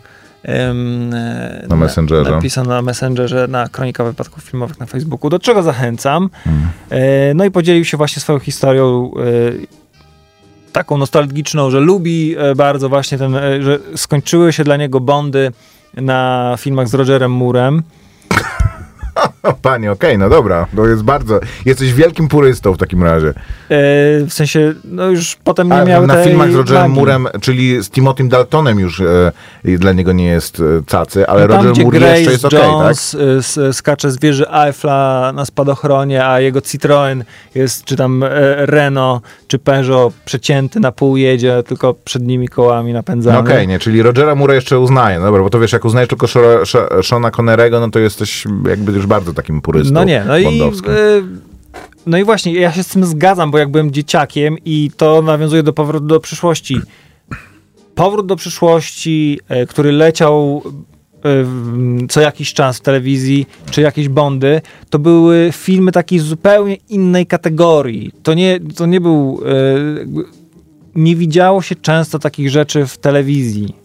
[1.70, 2.40] Na Messengerze.
[2.64, 6.30] Na Messengerze na Kronika Wypadków Filmowych na Facebooku, do czego zachęcam.
[6.44, 6.68] Hmm.
[6.90, 9.12] E, no i podzielił się właśnie swoją historią.
[9.18, 9.80] E,
[10.72, 15.52] taką nostalgiczną, że lubi e, bardzo właśnie ten, że skończyły się dla niego Bondy
[15.94, 17.84] na filmach z Rogerem Moorem.
[19.62, 21.40] Panie, okej, no dobra, to jest bardzo...
[21.66, 23.28] Jesteś wielkim purystą w takim razie.
[23.30, 23.34] E,
[24.26, 26.92] w sensie, no już potem nie A miał na tej filmach z Rogerem.
[26.92, 29.32] Moorem, czyli z Timothym Daltonem już e,
[29.66, 32.60] dla niego nie jest e, cacy, ale No tam, Roger Moore Grace jeszcze jest okej,
[32.60, 32.68] tak?
[32.70, 37.24] Jones y, s- skacze z wieży Eiffla na spadochronie, a jego Citroen
[37.56, 38.30] jest, czy tam e,
[38.66, 43.34] Renault, czy Peugeot przecięty na pół jedzie, tylko przednimi kołami napędzany.
[43.36, 46.10] No okej, nie, czyli Rogera Moore jeszcze uznaję, no dobra, bo to wiesz, jak uznajesz
[46.10, 46.28] tylko
[47.02, 50.92] Shona Connerego, no to jesteś jakby już bardzo takim purystą No nie, no i, bondowskim.
[50.92, 51.24] y,
[52.06, 55.64] no i właśnie, ja się z tym zgadzam, bo jak byłem dzieciakiem i to nawiązuje
[55.64, 56.78] do powrotu do przyszłości.
[57.96, 60.64] Powrót do przyszłości, e, który leciał
[61.26, 67.26] e, co jakiś czas w telewizji, czy jakieś bondy, to były filmy takiej zupełnie innej
[67.26, 68.12] kategorii.
[68.24, 69.42] To nie, to nie był.
[70.96, 73.76] Nie widziało się często takich rzeczy w telewizji.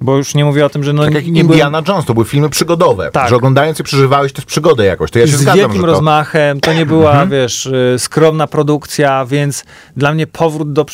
[0.00, 2.14] Bo już nie mówię o tym, że no tak jak nie byłem- Indiana Jones, to
[2.14, 3.28] były filmy przygodowe, Tak.
[3.28, 5.76] że oglądając je przeżywałeś też przygodę jakoś, to ja się z zgadzam, wielkim to...
[5.78, 5.94] Mhm.
[5.94, 6.60] rozmachem.
[6.60, 9.64] To nie była, wiesz, y, skromna produkcja, więc
[9.96, 10.86] dla mnie powrót do,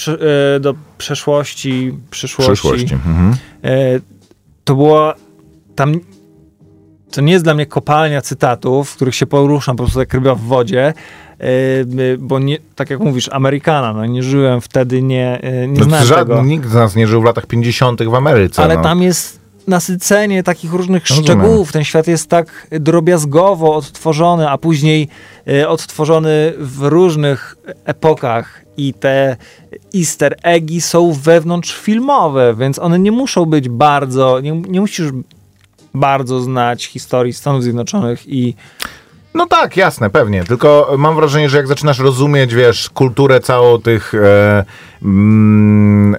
[0.56, 2.94] y, do przeszłości, przyszłości, Przyszłości.
[2.94, 3.36] Mhm.
[3.64, 4.00] y,
[4.64, 5.14] to było
[5.74, 5.94] tam.
[7.14, 10.34] To nie jest dla mnie kopalnia cytatów, w których się poruszam po prostu jak ryba
[10.34, 10.94] w wodzie,
[11.40, 15.84] y, bo nie, tak jak mówisz, Amerykana, no nie żyłem wtedy, nie, y, nie No,
[15.84, 16.42] znałem tego.
[16.42, 18.02] nikt z nas nie żył w latach 50.
[18.08, 18.62] w Ameryce.
[18.62, 18.82] Ale no.
[18.82, 21.24] tam jest nasycenie takich różnych Rozumiem.
[21.24, 21.72] szczegółów.
[21.72, 25.08] Ten świat jest tak drobiazgowo odtworzony, a później
[25.48, 29.36] y, odtworzony w różnych epokach i te
[29.94, 35.10] easter eggi są wewnątrzfilmowe, więc one nie muszą być bardzo, nie, nie musisz
[35.94, 38.54] bardzo znać historii Stanów Zjednoczonych i
[39.34, 40.44] No tak, jasne, pewnie.
[40.44, 44.64] Tylko mam wrażenie, że jak zaczynasz rozumieć, wiesz, kulturę całą tych e,
[45.02, 46.16] mm,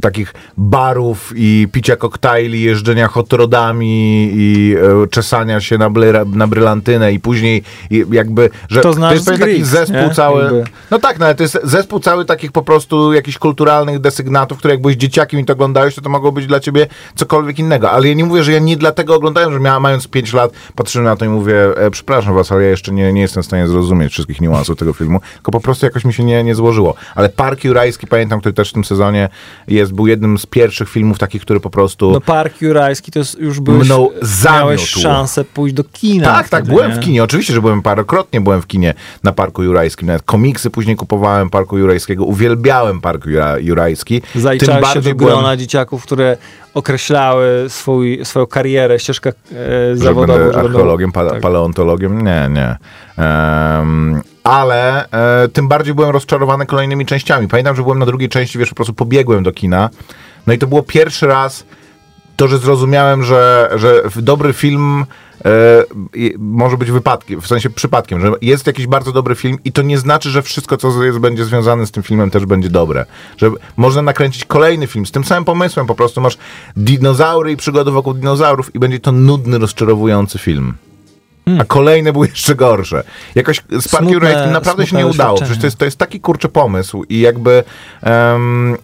[0.00, 5.90] takich barów i picia koktajli, jeżdżenia hotrodami i e, czesania się na,
[6.26, 10.14] na brylantynę i później i jakby, że To znasz jest taki zespół nie?
[10.14, 10.42] cały.
[10.42, 10.64] Jakby.
[10.90, 14.74] No tak, no ale to jest zespół cały takich po prostu jakichś kulturalnych desygnatów, które
[14.74, 17.90] jak byłeś dzieciakiem i to oglądałeś, to to mogło być dla ciebie cokolwiek innego.
[17.90, 21.04] Ale ja nie mówię, że ja nie dlatego oglądałem, że miałem, mając 5 lat, patrzyłem
[21.04, 23.68] na to i mówię, e, przepraszam was, ale ja jeszcze nie, nie jestem w stanie
[23.68, 26.94] zrozumieć wszystkich niuansów tego filmu, tylko po prostu jakoś mi się nie, nie złożyło.
[27.14, 29.28] Ale Park Jurajski, pamiętam, który też w tym sezonie
[29.68, 32.10] jest, był jednym z pierwszych filmów takich, który po prostu...
[32.10, 34.58] no Park Jurajski to jest, już byłeś, Mną zamiótł.
[34.58, 36.24] miałeś szansę pójść do kina.
[36.26, 36.96] Tak, tak, byłem nie?
[36.96, 37.24] w kinie.
[37.24, 40.06] Oczywiście, że byłem parokrotnie byłem w kinie na Parku Jurajskim.
[40.06, 42.24] Nawet komiksy później kupowałem Parku Jurajskiego.
[42.24, 44.22] Uwielbiałem Park Jura, Jurajski.
[44.34, 46.36] Zaliczałeś się do byłem- grona dzieciaków, które
[46.74, 49.32] określały swój, swoją karierę, ścieżkę
[49.92, 50.26] e, zawodową.
[50.26, 51.40] będę że będą- archeologiem, pa, tak.
[51.40, 52.18] paleontologiem?
[52.24, 52.76] Nie, nie.
[53.24, 57.48] Em, ale e, tym bardziej byłem rozczarowany kolejnymi częściami.
[57.48, 59.90] Pamiętam, że byłem na drugiej części, wiesz, po prostu pobiegłem do kina.
[60.46, 61.64] No i to było pierwszy raz
[62.36, 65.04] to, że zrozumiałem, że, że dobry film
[65.44, 65.48] e,
[66.38, 69.98] może być wypadkiem, w sensie przypadkiem, że jest jakiś bardzo dobry film i to nie
[69.98, 73.06] znaczy, że wszystko, co jest, będzie związane z tym filmem też będzie dobre.
[73.36, 76.38] Że można nakręcić kolejny film z tym samym pomysłem, po prostu masz
[76.76, 80.74] dinozaury i przygody wokół dinozaurów i będzie to nudny, rozczarowujący film.
[81.60, 83.04] A kolejne były jeszcze gorsze.
[83.34, 85.36] Jakoś z Jurajskim naprawdę się nie udało.
[85.38, 87.64] Przecież to jest, to jest taki kurczy pomysł i jakby
[88.02, 88.76] em,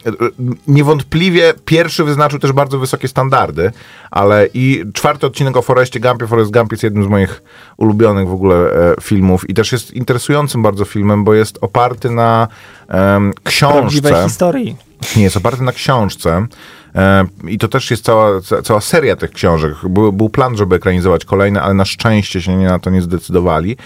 [0.69, 3.73] niewątpliwie pierwszy wyznaczył też bardzo wysokie standardy,
[4.11, 7.43] ale i czwarty odcinek o Forestie Gumpie, Forest Gump jest jednym z moich
[7.77, 12.49] ulubionych w ogóle e, filmów i też jest interesującym bardzo filmem, bo jest oparty na
[12.87, 14.25] Prawdziwej książce.
[14.25, 14.77] historii.
[15.17, 16.47] Nie, jest oparty na książce.
[16.95, 19.75] E, I to też jest cała, ca- cała seria tych książek.
[19.89, 23.77] Był, był plan, żeby ekranizować kolejne, ale na szczęście się na to nie zdecydowali.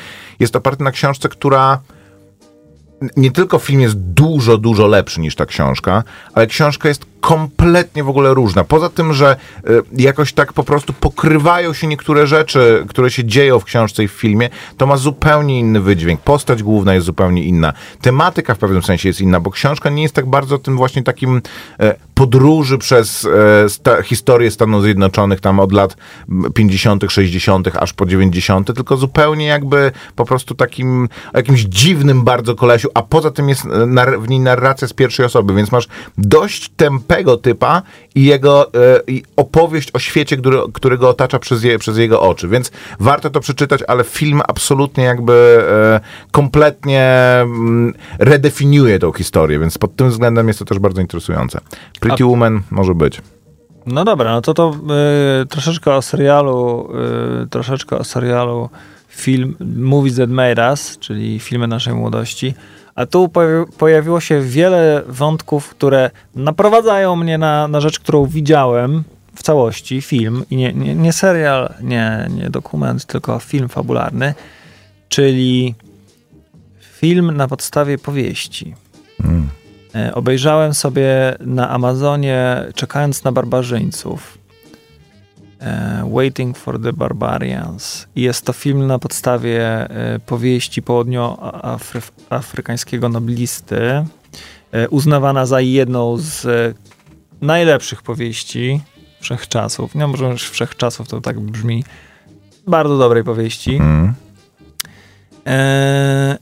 [0.41, 1.81] Jest oparty na książce, która
[3.17, 6.03] nie tylko film jest dużo, dużo lepszy niż ta książka,
[6.35, 8.65] ale książka jest kompletnie w ogóle różna.
[8.65, 9.37] Poza tym, że
[9.69, 14.09] y, jakoś tak po prostu pokrywają się niektóre rzeczy, które się dzieją w książce i
[14.09, 16.21] w filmie, to ma zupełnie inny wydźwięk.
[16.21, 17.73] Postać główna jest zupełnie inna.
[18.01, 21.43] Tematyka w pewnym sensie jest inna, bo książka nie jest tak bardzo tym właśnie takim
[21.81, 23.25] e, podróży przez
[23.65, 25.97] e, sta, historię Stanów Zjednoczonych tam od lat
[26.55, 32.89] 50., 60., aż po 90., tylko zupełnie jakby po prostu takim jakimś dziwnym bardzo kolesiu,
[32.95, 35.89] a poza tym jest e, w niej narracja z pierwszej osoby, więc masz
[36.19, 37.83] dość tępego typa
[38.15, 42.21] i jego e, i opowieść o świecie, który, który go otacza przez, je, przez jego
[42.21, 46.01] oczy, więc warto to przeczytać, ale film absolutnie jakby e,
[46.31, 47.05] kompletnie
[47.41, 51.61] mm, redefiniuje tą historię, więc pod tym względem jest to też bardzo interesujące.
[52.09, 53.21] Pretty Woman może być.
[53.87, 54.77] No dobra, no to to
[55.43, 56.89] y, troszeczkę o serialu,
[57.45, 58.71] y, troszeczkę o serialu
[59.09, 62.55] film Movies That Made Us, czyli filmy naszej młodości.
[62.95, 69.05] A tu pojawi- pojawiło się wiele wątków, które naprowadzają mnie na, na rzecz, którą widziałem
[69.35, 74.35] w całości, film, i nie, nie, nie serial, nie, nie dokument, tylko film fabularny,
[75.09, 75.75] czyli
[76.81, 78.75] film na podstawie powieści.
[79.25, 79.43] E,
[80.15, 84.39] Obejrzałem sobie na Amazonie, czekając na barbarzyńców.
[85.61, 88.07] e, Waiting for the Barbarians.
[88.17, 93.81] I Jest to film na podstawie e, powieści południoafrykańskiego noblisty,
[94.73, 96.75] e, uznawana za jedną z e,
[97.41, 98.81] najlepszych powieści
[99.21, 99.95] wszechczasów.
[99.95, 101.85] Nie może już wszechczasów to tak brzmi.
[102.67, 103.77] Bardzo dobrej powieści.
[103.77, 104.15] Mm.
[105.47, 106.39] E,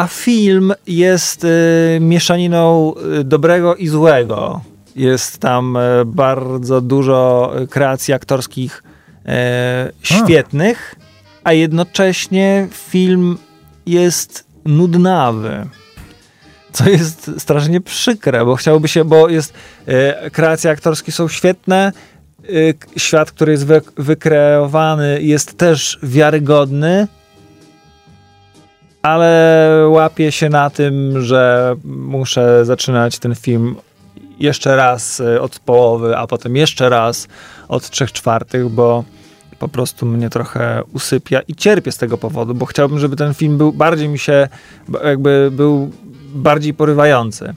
[0.00, 1.48] a film jest e,
[2.00, 4.60] mieszaniną e, dobrego i złego.
[4.96, 8.82] Jest tam e, bardzo dużo kreacji aktorskich
[10.02, 10.94] świetnych,
[11.44, 13.38] a jednocześnie film
[13.86, 15.66] jest nudnawy.
[16.72, 19.54] Co jest strasznie przykre, bo chciałoby się, bo jest
[20.32, 21.92] kreacje aktorskie są świetne,
[22.96, 27.08] świat, który jest wy, wykreowany jest też wiarygodny,
[29.02, 33.76] ale łapię się na tym, że muszę zaczynać ten film
[34.38, 37.28] jeszcze raz y, od połowy, a potem jeszcze raz
[37.68, 39.04] od trzech czwartych, bo
[39.58, 43.58] po prostu mnie trochę usypia i cierpię z tego powodu, bo chciałbym, żeby ten film
[43.58, 44.48] był bardziej mi się,
[45.04, 45.90] jakby był
[46.34, 47.54] bardziej porywający.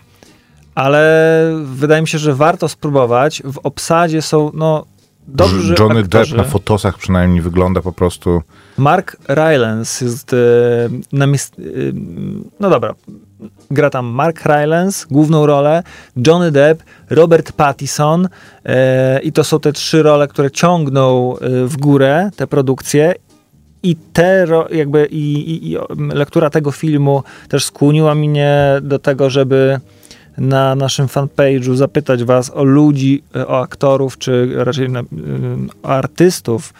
[0.75, 3.41] Ale wydaje mi się, że warto spróbować.
[3.45, 4.85] W obsadzie są, no,
[5.27, 6.31] dobrzy Johnny aktorzy.
[6.31, 8.41] Depp na fotosach przynajmniej wygląda po prostu...
[8.77, 10.37] Mark Rylance jest e,
[11.11, 11.59] namist...
[11.59, 11.61] e,
[12.59, 12.93] no dobra,
[13.71, 15.83] gra tam Mark Rylance, główną rolę,
[16.27, 18.27] Johnny Depp, Robert Pattinson
[18.65, 23.15] e, i to są te trzy role, które ciągną w górę te produkcje
[23.83, 25.77] i te jakby i, i, i
[26.13, 29.79] lektura tego filmu też skłoniła mnie do tego, żeby
[30.37, 35.03] na naszym fanpage'u zapytać was o ludzi, e, o aktorów, czy raczej na, y,
[35.83, 36.73] o artystów,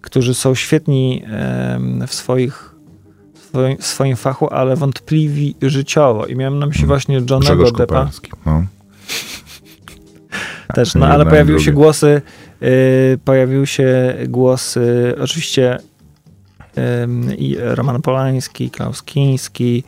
[0.00, 1.22] którzy są świetni
[2.06, 2.74] w swoich
[3.34, 6.26] swoim, w swoim fachu, ale wątpliwi życiowo.
[6.26, 8.10] I miałem na myśli właśnie Johnego Deppa.
[8.46, 8.64] No.
[10.74, 12.22] też, no ale pojawiły się głosy,
[12.62, 15.78] y, pojawiły się głosy, oczywiście
[17.38, 19.84] i Roman Polański, Klaus Kiński,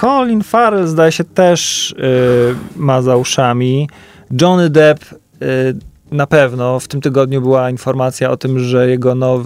[0.00, 1.96] Colin Farrell zdaje się też y,
[2.76, 3.88] ma za uszami,
[4.40, 5.04] Johnny Depp
[5.42, 5.76] y,
[6.10, 6.80] na pewno.
[6.80, 9.42] W tym tygodniu była informacja o tym, że jego now,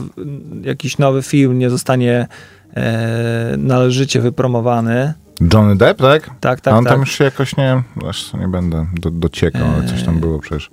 [0.62, 2.26] jakiś nowy film nie zostanie
[2.76, 5.14] e, należycie wypromowany.
[5.54, 6.30] Johnny Depp, tak?
[6.40, 6.92] Tak, A tak, on tak.
[6.92, 7.82] tam już się jakoś nie...
[8.08, 10.70] Aż nie będę do, dociekał, ale coś tam było przecież.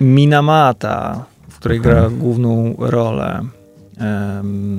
[0.00, 1.94] Minamata, w której Mhm.
[1.96, 3.40] gra główną rolę.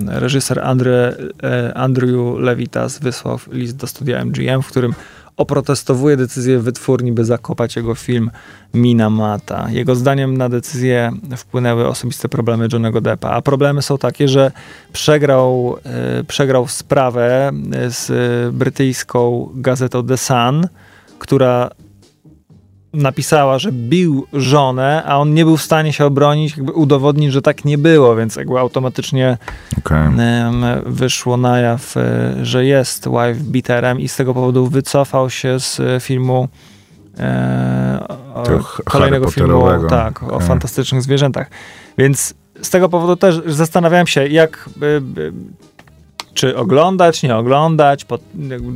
[0.07, 4.93] Reżyser Andre, e, Andrew Levitas wysłał list do studia MGM, w którym
[5.38, 8.32] oprotestowuje decyzję wytwórni, by zakopać jego film
[8.74, 9.67] Minamata.
[9.70, 14.51] Jego zdaniem na decyzję wpłynęły osobiste problemy Johnego Deppa, a problemy są takie, że
[14.93, 17.51] przegrał, e, przegrał sprawę
[17.89, 20.67] z e, brytyjską gazetą The Sun,
[21.20, 21.70] która
[22.94, 27.42] napisała, że bił żonę, a on nie był w stanie się obronić, jakby udowodnić, że
[27.42, 29.38] tak nie było, więc jakby automatycznie
[29.92, 35.60] em, wyszło na jaw, e, że jest wife beaterem i z tego powodu wycofał się
[35.60, 36.48] z e, filmu
[37.20, 38.44] e, o,
[38.86, 40.48] kolejnego filmu tak, o Okej.
[40.48, 41.50] fantastycznych zwierzętach.
[41.98, 45.02] Więc z tego powodu też zastanawiałem się, jak e,
[46.34, 48.72] czy oglądać, nie oglądać, pod, jakby,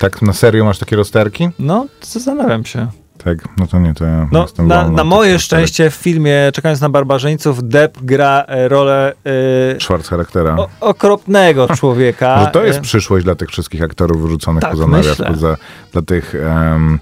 [0.00, 1.48] Tak na serio masz takie rozterki?
[1.58, 2.86] no zastanawiam się.
[3.24, 6.50] Tak, no to nie, to ja No, jestem na, wolny na moje szczęście w filmie
[6.54, 9.12] Czekając na barbarzyńców Depp gra e, rolę
[9.76, 10.56] e, Schwarz charaktera.
[10.56, 12.36] o, okropnego człowieka.
[12.38, 15.56] Może to jest E, przyszłość dla tych wszystkich aktorów wyrzuconych Tak, poza nawias, poza,
[15.92, 16.98] dla tych mm,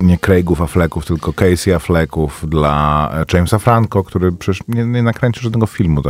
[0.00, 5.66] nie Craigów Afflecków, tylko Casey Afflecków, dla Jamesa Franco, który przecież nie, nie nakręcił żadnego
[5.66, 6.02] filmu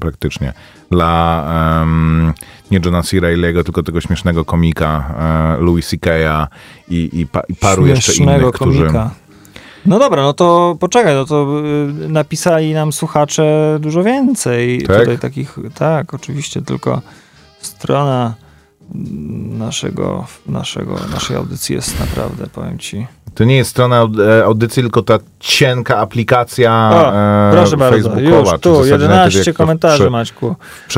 [0.00, 0.52] praktycznie,
[0.90, 1.44] dla
[1.82, 2.32] em,
[2.70, 3.16] nie Johna C.
[3.16, 5.14] Reilly'ego, tylko tego śmiesznego komika
[5.58, 6.48] e, Louis C.K.'a
[6.88, 8.78] i, i, pa, i paru jeszcze innych, którzy...
[8.78, 9.10] komika.
[9.86, 11.62] No dobra, no to poczekaj, no to
[12.04, 14.82] y, napisali nam słuchacze dużo więcej.
[14.82, 14.98] Tak?
[14.98, 17.02] Tutaj takich, tak, oczywiście, tylko
[17.60, 18.34] strona
[19.58, 23.06] naszego, naszego, naszej audycji jest naprawdę, powiem ci.
[23.34, 24.06] To nie jest strona
[24.38, 28.52] e, audycji, tylko ta cienka aplikacja O, e, proszę bardzo, facebookowa.
[28.52, 30.56] już tu, zasadzie nawet 11 jak to w komentarzy, prze- Maćku.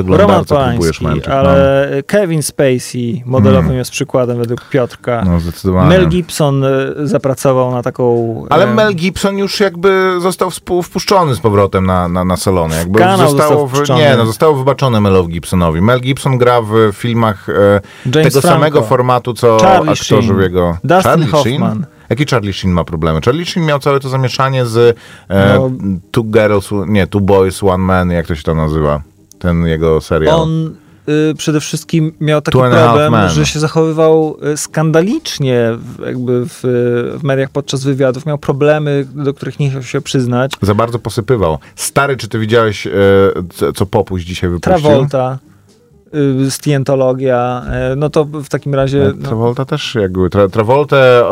[0.08, 1.28] Roman Polański, męczyć.
[1.28, 5.22] ale Kevin Spacey modelowy jest przykładem według Piotrka.
[5.24, 5.88] No, no zdecydowanie.
[5.88, 6.68] Mel Gibson y,
[7.08, 8.34] zapracował na taką...
[8.50, 10.50] Ale e, Mel Gibson już jakby został
[10.82, 12.76] wpuszczony z powrotem na, na, na salony.
[12.76, 15.82] Jakby Kanał zostało, został w, nie, no, zostało wybaczone Melowi Gibsonowi.
[15.82, 18.48] Mel Gibson gra w filmach e, James tego Franco.
[18.48, 20.36] samego formatu, co Charlie aktorzy Sheen.
[20.36, 20.78] w jego...
[20.84, 21.72] Dustin Charlie Hoffman.
[21.72, 21.86] Sheen?
[22.10, 23.20] Jaki Charlie Sheen ma problemy?
[23.24, 25.70] Charlie Sheen miał całe to zamieszanie z e, No.
[26.10, 29.02] Two Girls, nie, Two Boys, One Man, jak to się tam nazywa?
[29.38, 30.34] Ten jego serial.
[30.40, 30.74] On
[31.08, 36.60] y, przede wszystkim miał taki problem, że się zachowywał y, skandalicznie w, jakby w,
[37.18, 38.26] w mediach podczas wywiadów.
[38.26, 40.52] Miał problemy, do których nie chciał się przyznać.
[40.62, 41.58] Za bardzo posypywał.
[41.76, 42.88] Stary, czy ty widziałeś,
[43.54, 44.80] co, co Popuś dzisiaj wypuścił?
[44.82, 45.38] Travolta,
[46.14, 49.12] y, Scientologia, y, no to w takim razie...
[49.16, 50.30] No, Travolta też jakby.
[50.30, 51.24] Tra, Travoltę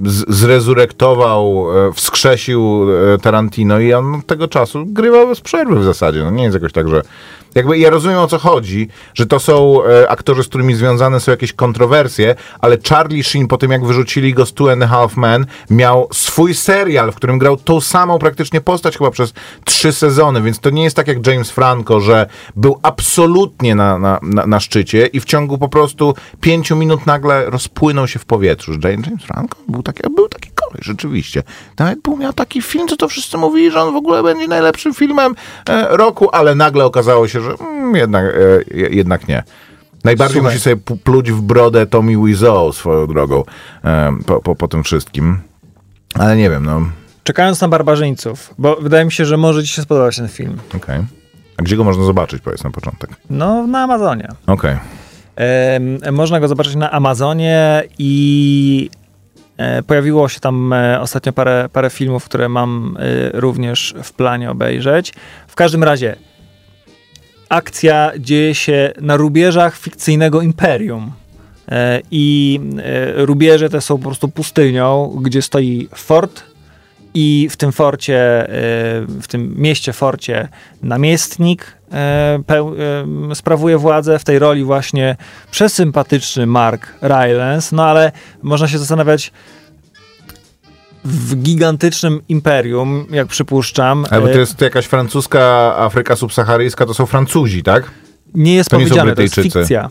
[0.00, 5.84] z, zrezurektował, e, wskrzesił e, Tarantino i on od tego czasu grywał bez przerwy w
[5.84, 6.24] zasadzie.
[6.24, 7.02] No nie jest jakoś tak, że...
[7.54, 11.30] Jakby ja rozumiem o co chodzi, że to są e, aktorzy, z którymi związane są
[11.30, 15.16] jakieś kontrowersje, ale Charlie Sheen po tym jak wyrzucili go z Two and a Half
[15.16, 19.32] Men miał swój serial, w którym grał tą samą praktycznie postać chyba przez
[19.64, 22.26] trzy sezony, więc to nie jest tak jak James Franco, że
[22.56, 27.50] był absolutnie na, na, na, na szczycie i w ciągu po prostu pięciu minut nagle
[27.50, 28.72] rozpłynął się w powietrzu.
[28.84, 31.42] James Franco był taki, był taki koleś, rzeczywiście.
[31.78, 34.94] Nawet był, miał taki film, co to wszyscy mówili, że on w ogóle będzie najlepszym
[34.94, 35.34] filmem
[35.68, 39.42] e, roku, ale nagle okazało się, że mm, jednak, e, je- jednak nie.
[40.04, 40.52] Najbardziej Słuchaj.
[40.54, 43.44] musi sobie pluć w brodę Tommy Wiseau swoją drogą
[43.84, 45.38] e, po, po, po tym wszystkim.
[46.18, 46.80] Ale nie wiem, no
[47.24, 50.56] Czekając na barbarzyńców, bo wydaje mi się, że może ci się spodobać ten film.
[50.76, 51.00] okej.
[51.56, 53.10] A gdzie go można zobaczyć, powiedz na początek?
[53.30, 54.28] No, na Amazonie.
[54.46, 54.76] Okej.
[55.36, 58.90] Em, można go zobaczyć na Amazonie i
[59.86, 65.12] pojawiło się tam e, ostatnio parę, parę filmów, które mam e, również w planie obejrzeć.
[65.46, 66.16] W każdym razie
[67.48, 71.12] akcja dzieje się na rubieżach fikcyjnego imperium.
[71.68, 76.51] E, I e, rubieże te są po prostu pustynią, gdzie stoi fort
[77.14, 78.48] i w tym forcie, e,
[79.06, 80.48] w tym mieście forcie
[80.82, 81.96] namiestnik e,
[83.30, 85.16] e, sprawuje władzę w tej roli właśnie
[85.50, 89.32] przesympatyczny Mark Rylance, no ale można się zastanawiać
[91.04, 97.62] w gigantycznym imperium, jak przypuszczam, Ale to jest jakaś francuska Afryka subsaharyjska, to są Francuzi,
[97.62, 97.90] tak?
[98.34, 99.90] nie jest to nie powiedziane, to jest fikcja.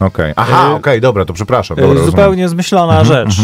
[0.00, 0.32] Okej.
[0.36, 1.78] Aha, E, okej, dobra, to przepraszam.
[1.78, 2.10] E, Dobra, rozumiem.
[2.10, 3.38] Zupełnie zmyślona Mhm, rzecz.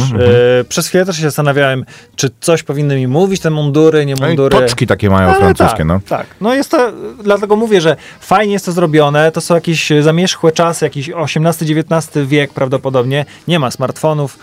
[0.61, 1.85] E, Przez chwilę też się zastanawiałem,
[2.17, 4.59] czy coś powinny mi mówić, te mundury, nie No mundury.
[4.59, 6.01] toczki takie mają Ale francuskie, tak, no.
[6.09, 6.93] Tak, no jest to,
[7.23, 12.53] dlatego mówię, że fajnie jest to zrobione, to są jakieś zamierzchłe czasy, jakiś XVIII-XIX wiek
[12.53, 14.39] prawdopodobnie, nie ma smartfonów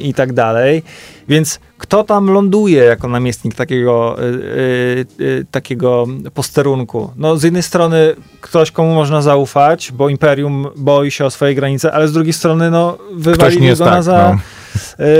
[0.00, 0.82] i tak dalej,
[1.28, 4.24] więc kto tam ląduje jako namiestnik takiego, y,
[5.20, 7.10] y, y, takiego posterunku?
[7.16, 11.92] No z jednej strony ktoś, komu można zaufać, bo Imperium boi się o swoje granice,
[11.92, 14.32] ale z drugiej strony no wywalili go tak, za...
[14.32, 14.40] no.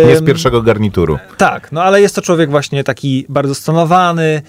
[0.09, 1.19] Nie z pierwszego garnituru.
[1.37, 4.43] tak, no ale jest to człowiek właśnie taki bardzo stonowany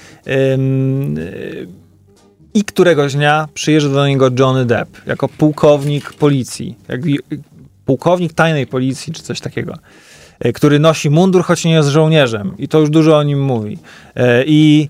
[2.54, 7.02] i któregoś dnia przyjeżdża do niego Johnny Depp jako pułkownik policji, jak,
[7.86, 9.74] pułkownik tajnej policji czy coś takiego,
[10.46, 13.74] y, który nosi mundur, choć nie jest żołnierzem i to już dużo o nim mówi.
[14.18, 14.88] Y, I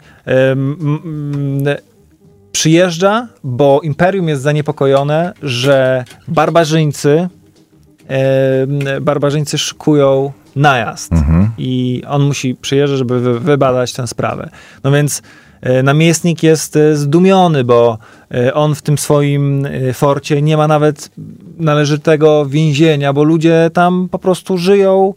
[2.52, 7.30] przyjeżdża, bo Imperium jest zaniepokojone, że barbarzyńcy
[8.10, 11.50] e, barbarzyńcy szykują najazd Mhm.
[11.58, 14.50] i on musi przyjeżdżać, żeby wy- wybadać tę sprawę.
[14.84, 15.22] No więc
[15.62, 20.68] e, namiestnik jest e, zdumiony, bo e, on w tym swoim e, forcie nie ma
[20.68, 21.10] nawet
[21.58, 25.14] należytego więzienia, bo ludzie tam po prostu żyją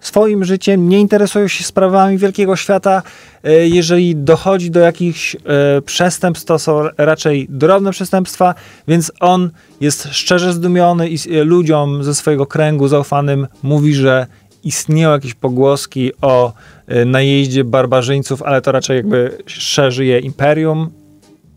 [0.00, 3.02] swoim życiem, nie interesują się sprawami wielkiego świata.
[3.44, 5.38] E, Jeżeli dochodzi do jakichś e,
[5.82, 8.54] przestępstw, to są raczej drobne przestępstwa,
[8.88, 9.50] więc on
[9.80, 14.26] jest szczerze zdumiony i e, ludziom ze swojego kręgu zaufanym mówi, że
[14.64, 16.52] istnieją jakieś pogłoski o
[16.86, 20.90] e, najeździe barbarzyńców, ale to raczej jakby szerzy je imperium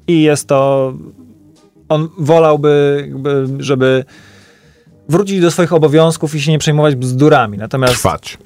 [0.08, 0.94] i jest to
[1.90, 3.08] on wolałby,
[3.60, 4.06] żeby
[5.10, 7.58] wrócić do swoich obowiązków i się nie przejmować bzdurami.
[7.58, 8.38] Natomiast Trwać.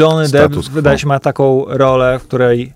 [0.00, 2.72] Johnny Depp wydaje się ma taką rolę, w której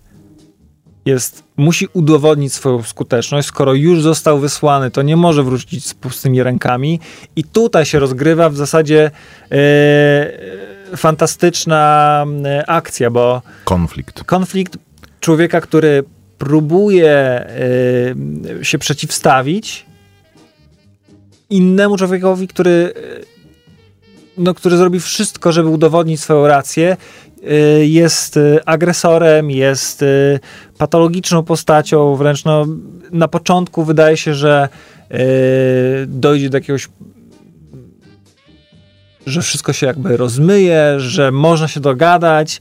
[1.04, 3.48] jest, musi udowodnić swoją skuteczność.
[3.48, 7.00] Skoro już został wysłany, to nie może wrócić z pustymi rękami.
[7.36, 9.10] I tutaj się rozgrywa w zasadzie
[9.50, 14.24] e, fantastyczna e, akcja, bo Konflikt.
[14.24, 14.78] konflikt
[15.20, 16.04] człowieka, który
[16.38, 17.46] próbuje
[18.60, 19.86] y, się przeciwstawić
[21.50, 23.24] innemu człowiekowi, który, y,
[24.38, 26.96] no, który zrobi wszystko, żeby udowodnić swoją rację,
[27.42, 30.40] y, jest y, agresorem, jest y,
[30.78, 32.66] patologiczną postacią, wręcz no,
[33.12, 34.68] na początku wydaje się, że
[35.12, 35.16] y,
[36.06, 36.88] dojdzie do jakiegoś
[39.26, 42.60] że wszystko się jakby rozmyje, że można się dogadać,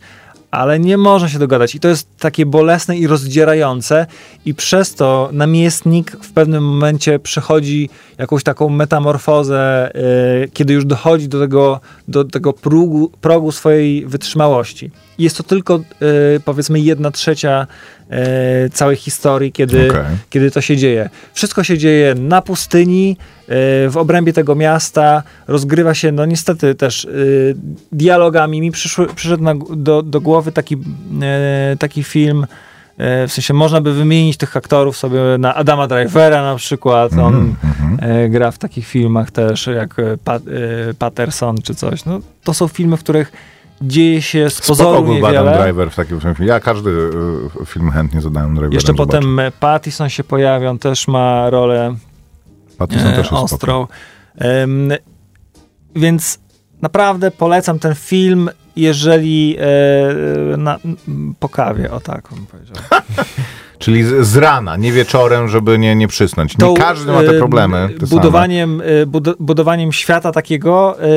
[0.52, 1.76] ale nie można się dogadać.
[1.76, 4.06] I to jest takie bolesne i rozdzierające,
[4.46, 9.92] i przez to namiestnik w pewnym momencie przechodzi jakąś taką metamorfozę,
[10.44, 14.92] y, kiedy już dochodzi do tego, do tego progu, progu swojej wytrzymałości.
[15.18, 17.68] I jest to tylko y, powiedzmy jedna trzecia
[18.66, 20.04] y, całej historii, kiedy, Okej.
[20.30, 21.10] kiedy to się dzieje.
[21.34, 23.18] Wszystko się dzieje na pustyni,
[23.90, 27.56] w obrębie tego miasta, rozgrywa się, no niestety też y,
[27.92, 28.62] dialogami.
[28.62, 30.76] Mi przyszły, przyszedł na, do, do głowy taki,
[31.74, 32.48] y, taki film, y,
[33.28, 37.14] w sensie można by wymienić tych aktorów sobie na Adama Drivera na przykład.
[37.14, 38.16] On Mhm.
[38.26, 40.40] y, gra w takich filmach też, jak pa,
[41.00, 42.06] Patterson czy coś.
[42.06, 43.32] No, to są filmy, w których
[43.82, 45.40] dzieje się z Spoko pozoru był niewiele.
[45.40, 46.46] Adam Driver w takim filmie.
[46.46, 47.10] Ja każdy
[47.66, 51.96] film chętnie zadałem Driverem Jeszcze potem Pattison się pojawia, on też ma rolę
[52.80, 53.88] e, ostrą.
[54.38, 54.92] Em,
[55.96, 56.40] więc
[56.82, 60.80] naprawdę polecam ten film, jeżeli e, na,
[61.40, 62.76] po kawie, o tak bym powiedział.
[63.80, 66.56] Czyli z, z rana, nie wieczorem, żeby nie, nie przysnąć.
[66.56, 67.90] To, Nie każdy ma te e, problemy.
[68.00, 71.08] te budowaniem, e, bud- budowaniem świata takiego e,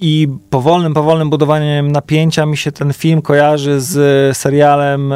[0.00, 5.14] i powolnym, powolnym budowaniem napięcia mi się ten film kojarzy z serialem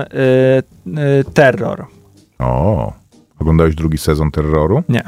[1.34, 1.86] Terror.
[2.38, 2.92] O,
[3.38, 4.82] oglądałeś drugi sezon Terroru?
[4.88, 5.02] Nie.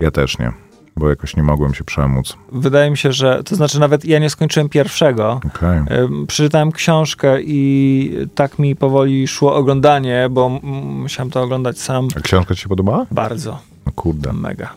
[0.00, 0.52] Ja też nie,
[0.96, 2.36] bo jakoś nie mogłem się przemóc.
[2.52, 5.40] Wydaje mi się, że to znaczy nawet ja nie skończyłem pierwszego.
[5.56, 5.98] Okej.
[5.98, 10.48] Ym, Przeczytałem książkę i tak mi powoli szło oglądanie, bo
[10.82, 13.06] musiałem to oglądać sam A książka ci się podobała?
[13.10, 14.32] bardzo, No kurde.
[14.32, 14.70] mega.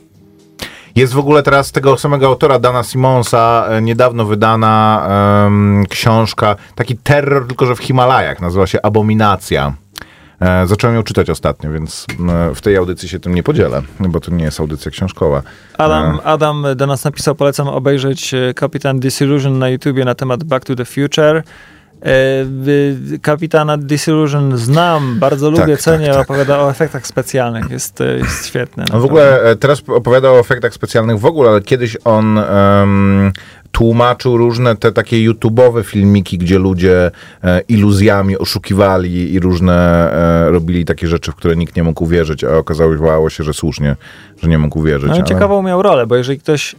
[0.95, 5.07] Jest w ogóle teraz tego samego autora, Dana Simonsa, e, niedawno wydana
[5.45, 9.74] em, książka, taki terror, tylko że w Himalajach, nazywa się Abominacja.
[10.42, 14.20] E, zacząłem ją czytać ostatnio, więc e, w tej audycji się tym nie podzielę, bo
[14.20, 15.42] to nie jest audycja książkowa.
[15.78, 20.66] Adam, Adam do nas napisał, polecam obejrzeć e, Kapitan Disillusion na YouTubie na temat Back
[20.66, 21.44] to the Future.
[22.02, 26.22] E, Kapitana Disillusion znam, bardzo lubię, tak, cenię, tak.
[26.22, 28.84] opowiada o efektach specjalnych, jest, e, jest świetny.
[28.94, 33.32] On w ogóle e, teraz opowiadał o efektach specjalnych w ogóle, ale kiedyś on em,
[33.72, 37.11] tłumaczył różne te takie YouTube'owe filmiki, gdzie ludzie
[37.43, 40.11] e, iluzjami oszukiwali i różne
[40.47, 43.95] e, robili takie rzeczy, w które nikt nie mógł uwierzyć, a okazało się, że słusznie,
[44.43, 45.09] że nie mógł uwierzyć.
[45.09, 46.76] No, ale- ciekawą miał rolę, bo jeżeli ktoś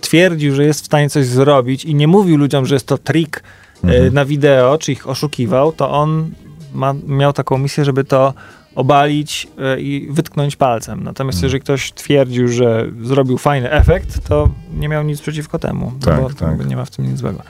[0.00, 3.42] twierdził, że jest w stanie coś zrobić i nie mówił ludziom, że jest to trik
[3.84, 4.06] Mhm.
[4.06, 6.30] e, na wideo, czy ich oszukiwał, to on
[6.74, 8.34] ma, miał taką misję, żeby to
[8.74, 11.04] obalić e, i wytknąć palcem.
[11.04, 11.46] Natomiast Mhm.
[11.46, 16.30] jeżeli ktoś twierdził, że zrobił fajny efekt, to nie miał nic przeciwko temu, Tak, bo
[16.30, 16.66] tak.
[16.66, 17.42] nie ma w tym nic złego.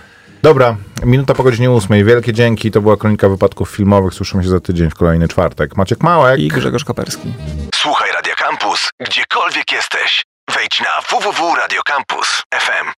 [0.42, 2.04] Dobra, minuta po godzinie ósmej.
[2.04, 2.70] Wielkie dzięki.
[2.70, 4.14] To była kronika wypadków filmowych.
[4.14, 5.76] Słyszymy się za tydzień w kolejny czwartek.
[5.76, 6.40] Maciek Małek.
[6.40, 7.32] I Grzegorz Koperski.
[7.74, 10.24] Słuchaj Radio Campus, gdziekolwiek jesteś.
[10.54, 12.92] Wejdź na www.radiocampus.fm.